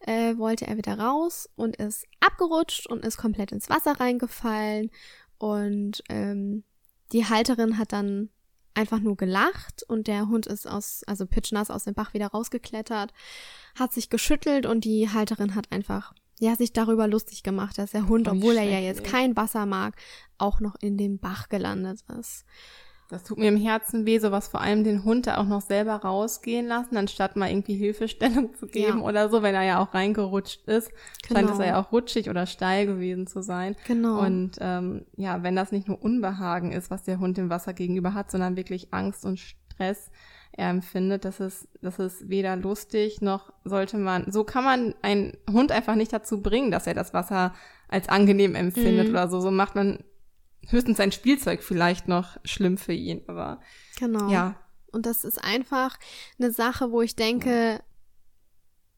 äh, 0.00 0.38
wollte 0.38 0.66
er 0.66 0.78
wieder 0.78 0.98
raus 0.98 1.50
und 1.54 1.76
ist 1.76 2.06
abgerutscht 2.20 2.86
und 2.86 3.04
ist 3.04 3.18
komplett 3.18 3.52
ins 3.52 3.68
Wasser 3.68 4.00
reingefallen. 4.00 4.90
Und 5.36 6.02
ähm, 6.08 6.64
die 7.12 7.26
Halterin 7.26 7.76
hat 7.76 7.92
dann 7.92 8.30
einfach 8.74 9.00
nur 9.00 9.16
gelacht 9.16 9.82
und 9.88 10.06
der 10.06 10.28
Hund 10.28 10.46
ist 10.46 10.66
aus, 10.66 11.02
also 11.06 11.26
pitchnass 11.26 11.70
aus 11.70 11.84
dem 11.84 11.94
Bach 11.94 12.14
wieder 12.14 12.28
rausgeklettert, 12.28 13.12
hat 13.78 13.92
sich 13.92 14.08
geschüttelt 14.08 14.64
und 14.64 14.84
die 14.84 15.10
Halterin 15.10 15.54
hat 15.54 15.70
einfach, 15.72 16.14
ja, 16.38 16.56
sich 16.56 16.72
darüber 16.72 17.06
lustig 17.06 17.42
gemacht, 17.42 17.76
dass 17.76 17.90
der 17.90 18.08
Hund, 18.08 18.28
obwohl 18.28 18.56
er 18.56 18.64
ja 18.64 18.78
jetzt 18.78 19.04
kein 19.04 19.36
Wasser 19.36 19.66
mag, 19.66 19.96
auch 20.38 20.60
noch 20.60 20.76
in 20.80 20.96
dem 20.96 21.18
Bach 21.18 21.48
gelandet 21.50 22.00
ist. 22.18 22.46
Das 23.10 23.24
tut 23.24 23.38
mir 23.38 23.48
im 23.48 23.56
Herzen 23.56 24.06
weh, 24.06 24.18
sowas 24.18 24.48
vor 24.48 24.60
allem 24.60 24.84
den 24.84 25.04
Hund 25.04 25.26
da 25.26 25.38
auch 25.38 25.46
noch 25.46 25.60
selber 25.60 25.96
rausgehen 25.96 26.66
lassen, 26.66 26.96
anstatt 26.96 27.36
mal 27.36 27.50
irgendwie 27.50 27.74
Hilfestellung 27.74 28.54
zu 28.54 28.66
geben 28.66 28.98
ja. 28.98 29.04
oder 29.04 29.28
so, 29.28 29.42
wenn 29.42 29.54
er 29.54 29.64
ja 29.64 29.82
auch 29.82 29.92
reingerutscht 29.94 30.66
ist. 30.68 30.90
Genau. 31.26 31.40
Scheint 31.40 31.50
es 31.50 31.66
ja 31.66 31.80
auch 31.80 31.90
rutschig 31.92 32.30
oder 32.30 32.46
steil 32.46 32.86
gewesen 32.86 33.26
zu 33.26 33.42
sein. 33.42 33.74
Genau. 33.86 34.20
Und 34.20 34.52
ähm, 34.60 35.04
ja, 35.16 35.42
wenn 35.42 35.56
das 35.56 35.72
nicht 35.72 35.88
nur 35.88 36.02
Unbehagen 36.02 36.72
ist, 36.72 36.90
was 36.90 37.02
der 37.02 37.18
Hund 37.18 37.36
dem 37.36 37.50
Wasser 37.50 37.72
gegenüber 37.72 38.14
hat, 38.14 38.30
sondern 38.30 38.56
wirklich 38.56 38.94
Angst 38.94 39.24
und 39.24 39.40
Stress 39.40 40.10
er 40.52 40.70
empfindet, 40.70 41.24
das 41.24 41.40
ist, 41.40 41.68
das 41.80 41.98
ist 41.98 42.28
weder 42.28 42.56
lustig 42.56 43.22
noch 43.22 43.52
sollte 43.64 43.96
man, 43.98 44.30
so 44.32 44.44
kann 44.44 44.64
man 44.64 44.94
einen 45.00 45.36
Hund 45.50 45.72
einfach 45.72 45.94
nicht 45.94 46.12
dazu 46.12 46.42
bringen, 46.42 46.70
dass 46.70 46.86
er 46.86 46.94
das 46.94 47.14
Wasser 47.14 47.54
als 47.88 48.08
angenehm 48.08 48.54
empfindet 48.54 49.08
mhm. 49.08 49.14
oder 49.14 49.28
so. 49.28 49.40
So 49.40 49.50
macht 49.50 49.74
man 49.74 50.00
höchstens 50.68 50.98
sein 50.98 51.12
Spielzeug 51.12 51.62
vielleicht 51.62 52.08
noch 52.08 52.36
schlimm 52.44 52.78
für 52.78 52.92
ihn, 52.92 53.22
aber 53.26 53.60
genau. 53.98 54.30
Ja. 54.30 54.56
Und 54.92 55.06
das 55.06 55.24
ist 55.24 55.42
einfach 55.42 55.98
eine 56.38 56.52
Sache, 56.52 56.90
wo 56.90 57.00
ich 57.00 57.14
denke, 57.16 57.80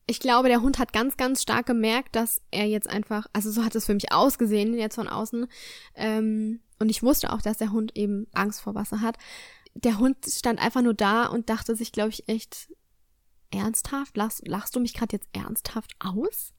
ich 0.06 0.20
glaube, 0.20 0.48
der 0.48 0.62
Hund 0.62 0.78
hat 0.78 0.92
ganz, 0.92 1.16
ganz 1.16 1.42
stark 1.42 1.66
gemerkt, 1.66 2.16
dass 2.16 2.40
er 2.50 2.66
jetzt 2.66 2.88
einfach, 2.88 3.26
also 3.32 3.50
so 3.50 3.64
hat 3.64 3.74
es 3.74 3.86
für 3.86 3.94
mich 3.94 4.12
ausgesehen, 4.12 4.74
jetzt 4.74 4.96
von 4.96 5.08
außen. 5.08 5.46
Ähm, 5.94 6.60
und 6.78 6.88
ich 6.88 7.02
wusste 7.02 7.32
auch, 7.32 7.40
dass 7.40 7.58
der 7.58 7.72
Hund 7.72 7.96
eben 7.96 8.26
Angst 8.32 8.60
vor 8.60 8.74
Wasser 8.74 9.00
hat. 9.00 9.16
Der 9.74 9.98
Hund 9.98 10.16
stand 10.26 10.60
einfach 10.60 10.82
nur 10.82 10.94
da 10.94 11.26
und 11.26 11.48
dachte 11.48 11.76
sich, 11.76 11.92
glaube 11.92 12.10
ich, 12.10 12.28
echt 12.28 12.68
ernsthaft, 13.50 14.16
lachst, 14.16 14.46
lachst 14.46 14.74
du 14.74 14.80
mich 14.80 14.94
gerade 14.94 15.16
jetzt 15.16 15.28
ernsthaft 15.32 15.94
aus? 16.00 16.52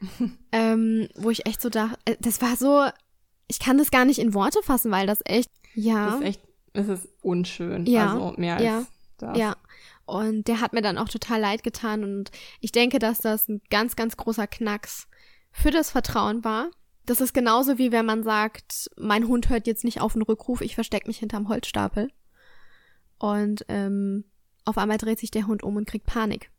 ähm, 0.52 1.08
wo 1.16 1.30
ich 1.30 1.46
echt 1.46 1.60
so 1.60 1.70
dachte, 1.70 1.98
äh, 2.04 2.16
das 2.20 2.40
war 2.40 2.56
so, 2.56 2.88
ich 3.48 3.58
kann 3.58 3.78
das 3.78 3.90
gar 3.90 4.04
nicht 4.04 4.18
in 4.18 4.34
Worte 4.34 4.62
fassen, 4.62 4.90
weil 4.90 5.06
das 5.06 5.20
echt, 5.24 5.50
ja. 5.74 6.06
Das 6.06 6.14
ist 6.16 6.26
echt, 6.26 6.40
es 6.74 6.88
ist 6.88 7.08
unschön. 7.22 7.86
Ja. 7.86 8.12
Also 8.12 8.34
mehr 8.36 8.56
als 8.56 8.64
ja, 8.64 8.86
das. 9.16 9.38
Ja. 9.38 9.56
Und 10.04 10.48
der 10.48 10.60
hat 10.60 10.72
mir 10.72 10.82
dann 10.82 10.96
auch 10.96 11.08
total 11.08 11.40
leid 11.40 11.62
getan 11.62 12.04
und 12.04 12.30
ich 12.60 12.72
denke, 12.72 12.98
dass 12.98 13.18
das 13.18 13.48
ein 13.48 13.60
ganz, 13.68 13.96
ganz 13.96 14.16
großer 14.16 14.46
Knacks 14.46 15.06
für 15.50 15.70
das 15.70 15.90
Vertrauen 15.90 16.44
war. 16.44 16.70
Das 17.04 17.20
ist 17.20 17.34
genauso 17.34 17.78
wie 17.78 17.92
wenn 17.92 18.06
man 18.06 18.22
sagt, 18.22 18.90
mein 18.96 19.28
Hund 19.28 19.48
hört 19.48 19.66
jetzt 19.66 19.84
nicht 19.84 20.00
auf 20.00 20.12
den 20.12 20.22
Rückruf, 20.22 20.60
ich 20.60 20.74
verstecke 20.74 21.08
mich 21.08 21.18
hinterm 21.18 21.48
Holzstapel. 21.48 22.10
Und 23.18 23.64
ähm, 23.68 24.24
auf 24.64 24.78
einmal 24.78 24.98
dreht 24.98 25.18
sich 25.18 25.30
der 25.30 25.46
Hund 25.46 25.62
um 25.62 25.76
und 25.76 25.86
kriegt 25.86 26.06
Panik. 26.06 26.50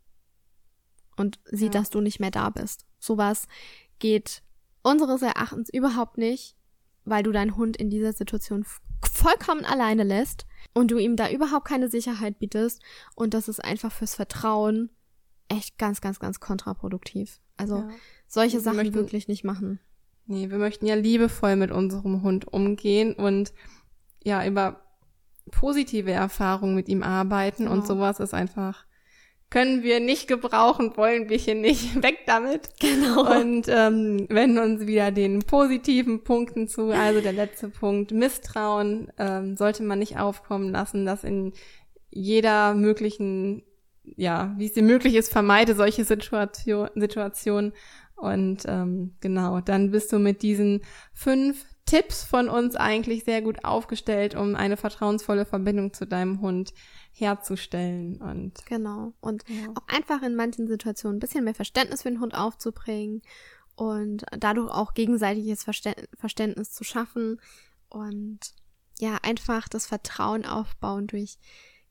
Und 1.15 1.39
sieht, 1.45 1.73
ja. 1.73 1.81
dass 1.81 1.89
du 1.89 2.01
nicht 2.01 2.19
mehr 2.19 2.31
da 2.31 2.49
bist. 2.49 2.85
Sowas 2.99 3.47
geht 3.99 4.41
unseres 4.81 5.21
Erachtens 5.21 5.69
überhaupt 5.69 6.17
nicht 6.17 6.55
weil 7.05 7.23
du 7.23 7.31
deinen 7.31 7.55
Hund 7.55 7.77
in 7.77 7.89
dieser 7.89 8.13
Situation 8.13 8.65
vollkommen 9.03 9.65
alleine 9.65 10.03
lässt 10.03 10.45
und 10.73 10.91
du 10.91 10.97
ihm 10.97 11.15
da 11.15 11.29
überhaupt 11.29 11.67
keine 11.67 11.89
Sicherheit 11.89 12.39
bietest 12.39 12.81
und 13.15 13.33
das 13.33 13.47
ist 13.47 13.63
einfach 13.63 13.91
fürs 13.91 14.15
Vertrauen 14.15 14.89
echt 15.47 15.77
ganz, 15.77 16.01
ganz, 16.01 16.19
ganz 16.19 16.39
kontraproduktiv. 16.39 17.39
Also 17.57 17.77
ja. 17.77 17.89
solche 18.27 18.57
wir 18.57 18.61
Sachen 18.61 18.77
möchten, 18.77 18.93
wirklich 18.93 19.27
nicht 19.27 19.43
machen. 19.43 19.79
Nee, 20.27 20.49
wir 20.49 20.57
möchten 20.57 20.85
ja 20.85 20.95
liebevoll 20.95 21.55
mit 21.55 21.71
unserem 21.71 22.21
Hund 22.21 22.47
umgehen 22.47 23.13
und 23.13 23.53
ja, 24.23 24.45
über 24.45 24.81
positive 25.51 26.11
Erfahrungen 26.11 26.75
mit 26.75 26.87
ihm 26.87 27.01
arbeiten 27.01 27.63
genau. 27.63 27.73
und 27.75 27.87
sowas 27.87 28.19
ist 28.19 28.33
einfach 28.33 28.85
können 29.49 29.81
wir 29.81 29.99
nicht 29.99 30.27
gebrauchen, 30.27 30.95
wollen 30.95 31.29
wir 31.29 31.37
hier 31.37 31.55
nicht. 31.55 31.95
Weg 32.03 32.19
damit. 32.27 32.69
Genau. 32.79 33.39
Und 33.39 33.67
ähm, 33.67 34.27
wenden 34.29 34.59
uns 34.59 34.85
wieder 34.85 35.11
den 35.11 35.39
positiven 35.39 36.23
Punkten 36.23 36.67
zu. 36.67 36.91
Also 36.91 37.21
der 37.21 37.33
letzte 37.33 37.69
Punkt, 37.69 38.11
Misstrauen 38.11 39.11
ähm, 39.17 39.57
sollte 39.57 39.83
man 39.83 39.99
nicht 39.99 40.17
aufkommen 40.17 40.71
lassen, 40.71 41.05
dass 41.05 41.23
in 41.23 41.53
jeder 42.11 42.73
möglichen, 42.75 43.63
ja, 44.03 44.53
wie 44.57 44.65
es 44.65 44.73
dir 44.73 44.83
möglich 44.83 45.15
ist, 45.15 45.31
vermeide 45.31 45.75
solche 45.75 46.03
Situation, 46.05 46.89
Situationen. 46.95 47.73
Und 48.15 48.63
ähm, 48.67 49.15
genau, 49.21 49.61
dann 49.61 49.91
bist 49.91 50.11
du 50.11 50.19
mit 50.19 50.41
diesen 50.41 50.81
fünf 51.13 51.65
Tipps 51.89 52.23
von 52.23 52.49
uns 52.49 52.75
eigentlich 52.75 53.23
sehr 53.23 53.41
gut 53.41 53.65
aufgestellt, 53.65 54.35
um 54.35 54.55
eine 54.55 54.77
vertrauensvolle 54.77 55.45
Verbindung 55.45 55.91
zu 55.91 56.05
deinem 56.05 56.39
Hund 56.39 56.71
herzustellen 57.11 58.21
und 58.21 58.63
genau 58.67 59.13
und 59.21 59.43
ja. 59.47 59.69
auch 59.73 59.87
einfach 59.87 60.21
in 60.21 60.35
manchen 60.35 60.67
Situationen 60.67 61.17
ein 61.17 61.19
bisschen 61.19 61.43
mehr 61.43 61.55
Verständnis 61.55 62.03
für 62.03 62.11
den 62.11 62.21
Hund 62.21 62.35
aufzubringen 62.35 63.23
und 63.75 64.23
dadurch 64.37 64.69
auch 64.71 64.93
gegenseitiges 64.93 65.63
Verständnis 65.63 66.71
zu 66.71 66.83
schaffen 66.83 67.41
und 67.89 68.39
ja 68.99 69.17
einfach 69.23 69.67
das 69.67 69.87
Vertrauen 69.87 70.45
aufbauen 70.45 71.07
durch 71.07 71.39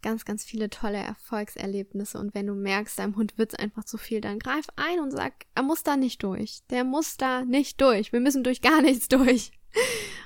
ganz, 0.01 0.25
ganz 0.25 0.45
viele 0.45 0.71
tolle 0.71 0.99
Erfolgserlebnisse. 0.99 2.19
Und 2.19 2.35
wenn 2.35 2.47
du 2.47 2.55
merkst, 2.55 3.01
deinem 3.01 3.17
Hund 3.17 3.37
wird's 3.37 3.57
einfach 3.57 3.83
zu 3.83 3.99
viel, 3.99 4.21
dann 4.21 4.39
greif 4.39 4.67
ein 4.77 5.01
und 5.01 5.11
sag, 5.11 5.47
er 5.57 5.65
muss 5.65 5.83
da 5.83 5.97
nicht 5.97 6.23
durch. 6.23 6.61
Der 6.71 6.85
muss 6.85 7.17
da 7.17 7.45
nicht 7.45 7.81
durch. 7.81 8.13
Wir 8.13 8.21
müssen 8.21 8.45
durch 8.45 8.61
gar 8.61 8.81
nichts 8.81 9.09
durch. 9.09 9.58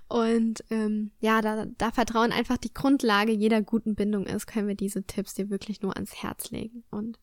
Und 0.08 0.62
ähm, 0.70 1.10
ja, 1.20 1.40
da, 1.40 1.66
da 1.78 1.90
Vertrauen 1.90 2.32
einfach 2.32 2.58
die 2.58 2.74
Grundlage 2.74 3.32
jeder 3.32 3.62
guten 3.62 3.94
Bindung 3.94 4.26
ist, 4.26 4.46
können 4.46 4.68
wir 4.68 4.74
diese 4.74 5.04
Tipps 5.04 5.34
dir 5.34 5.48
wirklich 5.48 5.80
nur 5.80 5.96
ans 5.96 6.22
Herz 6.22 6.50
legen. 6.50 6.84
Und 6.90 7.18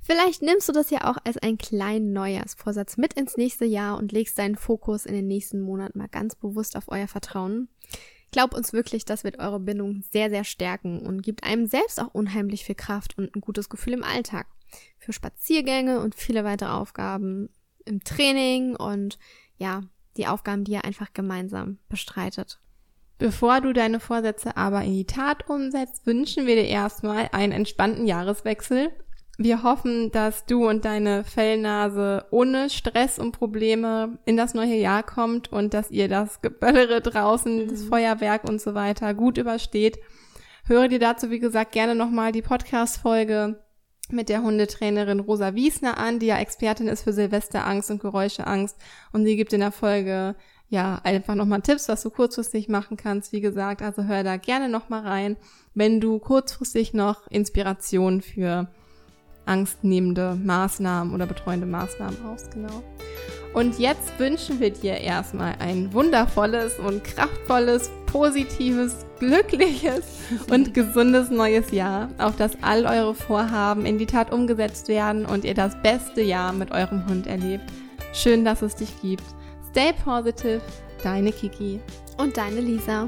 vielleicht 0.00 0.40
nimmst 0.40 0.68
du 0.68 0.72
das 0.72 0.90
ja 0.90 1.10
auch 1.10 1.18
als 1.24 1.38
einen 1.38 1.58
kleinen 1.58 2.12
Neujahrsvorsatz 2.12 2.98
mit 2.98 3.14
ins 3.14 3.36
nächste 3.36 3.64
Jahr 3.64 3.98
und 3.98 4.12
legst 4.12 4.38
deinen 4.38 4.54
Fokus 4.54 5.06
in 5.06 5.14
den 5.14 5.26
nächsten 5.26 5.60
Monaten 5.60 5.98
mal 5.98 6.08
ganz 6.08 6.36
bewusst 6.36 6.76
auf 6.76 6.84
euer 6.86 7.08
Vertrauen. 7.08 7.68
Glaub 8.30 8.54
uns 8.54 8.72
wirklich, 8.72 9.04
das 9.04 9.24
wird 9.24 9.38
eure 9.38 9.60
Bindung 9.60 10.02
sehr, 10.10 10.30
sehr 10.30 10.44
stärken 10.44 11.06
und 11.06 11.22
gibt 11.22 11.44
einem 11.44 11.66
selbst 11.66 12.00
auch 12.00 12.14
unheimlich 12.14 12.64
viel 12.64 12.74
Kraft 12.74 13.18
und 13.18 13.34
ein 13.34 13.40
gutes 13.40 13.68
Gefühl 13.68 13.92
im 13.92 14.04
Alltag. 14.04 14.46
Für 14.98 15.12
Spaziergänge 15.12 16.00
und 16.00 16.14
viele 16.14 16.44
weitere 16.44 16.70
Aufgaben 16.70 17.48
im 17.84 18.02
Training 18.02 18.76
und 18.76 19.18
ja, 19.56 19.82
die 20.16 20.26
Aufgaben, 20.26 20.64
die 20.64 20.72
ihr 20.72 20.84
einfach 20.84 21.12
gemeinsam 21.12 21.78
bestreitet. 21.88 22.60
Bevor 23.18 23.60
du 23.60 23.72
deine 23.72 24.00
Vorsätze 24.00 24.56
aber 24.56 24.82
in 24.82 24.92
die 24.92 25.06
Tat 25.06 25.48
umsetzt, 25.48 26.06
wünschen 26.06 26.46
wir 26.46 26.56
dir 26.56 26.66
erstmal 26.66 27.28
einen 27.32 27.52
entspannten 27.52 28.06
Jahreswechsel. 28.06 28.90
Wir 29.36 29.62
hoffen, 29.62 30.12
dass 30.12 30.46
du 30.46 30.68
und 30.68 30.84
deine 30.84 31.24
Fellnase 31.24 32.26
ohne 32.30 32.70
Stress 32.70 33.18
und 33.18 33.32
Probleme 33.32 34.18
in 34.24 34.36
das 34.36 34.54
neue 34.54 34.76
Jahr 34.76 35.02
kommt 35.02 35.50
und 35.52 35.74
dass 35.74 35.90
ihr 35.90 36.08
das 36.08 36.40
Geböllere 36.40 37.00
draußen, 37.00 37.64
mhm. 37.64 37.68
das 37.68 37.84
Feuerwerk 37.84 38.48
und 38.48 38.60
so 38.60 38.74
weiter 38.74 39.14
gut 39.14 39.38
übersteht. 39.38 39.98
Höre 40.66 40.88
dir 40.88 41.00
dazu, 41.00 41.30
wie 41.30 41.40
gesagt, 41.40 41.72
gerne 41.72 41.94
nochmal 41.94 42.32
die 42.32 42.42
Podcast-Folge 42.42 43.63
mit 44.12 44.28
der 44.28 44.42
Hundetrainerin 44.42 45.20
Rosa 45.20 45.54
Wiesner 45.54 45.98
an, 45.98 46.18
die 46.18 46.26
ja 46.26 46.38
Expertin 46.38 46.88
ist 46.88 47.02
für 47.02 47.12
Silvesterangst 47.12 47.90
und 47.90 48.00
Geräuscheangst. 48.00 48.76
Und 49.12 49.24
sie 49.24 49.36
gibt 49.36 49.52
in 49.52 49.60
der 49.60 49.72
Folge 49.72 50.34
ja 50.68 51.00
einfach 51.04 51.34
nochmal 51.34 51.62
Tipps, 51.62 51.88
was 51.88 52.02
du 52.02 52.10
kurzfristig 52.10 52.68
machen 52.68 52.96
kannst. 52.96 53.32
Wie 53.32 53.40
gesagt, 53.40 53.82
also 53.82 54.04
hör 54.04 54.24
da 54.24 54.36
gerne 54.36 54.68
nochmal 54.68 55.02
rein, 55.02 55.36
wenn 55.74 56.00
du 56.00 56.18
kurzfristig 56.18 56.94
noch 56.94 57.26
Inspiration 57.28 58.22
für 58.22 58.68
angstnehmende 59.46 60.38
Maßnahmen 60.42 61.14
oder 61.14 61.26
betreuende 61.26 61.66
Maßnahmen 61.66 62.16
brauchst, 62.22 62.50
genau. 62.52 62.82
Und 63.54 63.78
jetzt 63.78 64.18
wünschen 64.18 64.58
wir 64.58 64.70
dir 64.70 64.98
erstmal 64.98 65.54
ein 65.60 65.92
wundervolles 65.92 66.78
und 66.80 67.04
kraftvolles, 67.04 67.88
positives, 68.06 69.06
glückliches 69.20 70.04
und 70.50 70.74
gesundes 70.74 71.30
neues 71.30 71.70
Jahr, 71.70 72.08
auf 72.18 72.34
das 72.36 72.52
all 72.62 72.84
eure 72.84 73.14
Vorhaben 73.14 73.86
in 73.86 73.96
die 73.96 74.06
Tat 74.06 74.32
umgesetzt 74.32 74.88
werden 74.88 75.24
und 75.24 75.44
ihr 75.44 75.54
das 75.54 75.80
beste 75.82 76.20
Jahr 76.20 76.52
mit 76.52 76.72
eurem 76.72 77.06
Hund 77.06 77.28
erlebt. 77.28 77.64
Schön, 78.12 78.44
dass 78.44 78.62
es 78.62 78.74
dich 78.74 78.90
gibt. 79.00 79.24
Stay 79.70 79.92
positive, 80.04 80.60
deine 81.02 81.30
Kiki. 81.30 81.80
Und 82.16 82.36
deine 82.36 82.60
Lisa. 82.60 83.06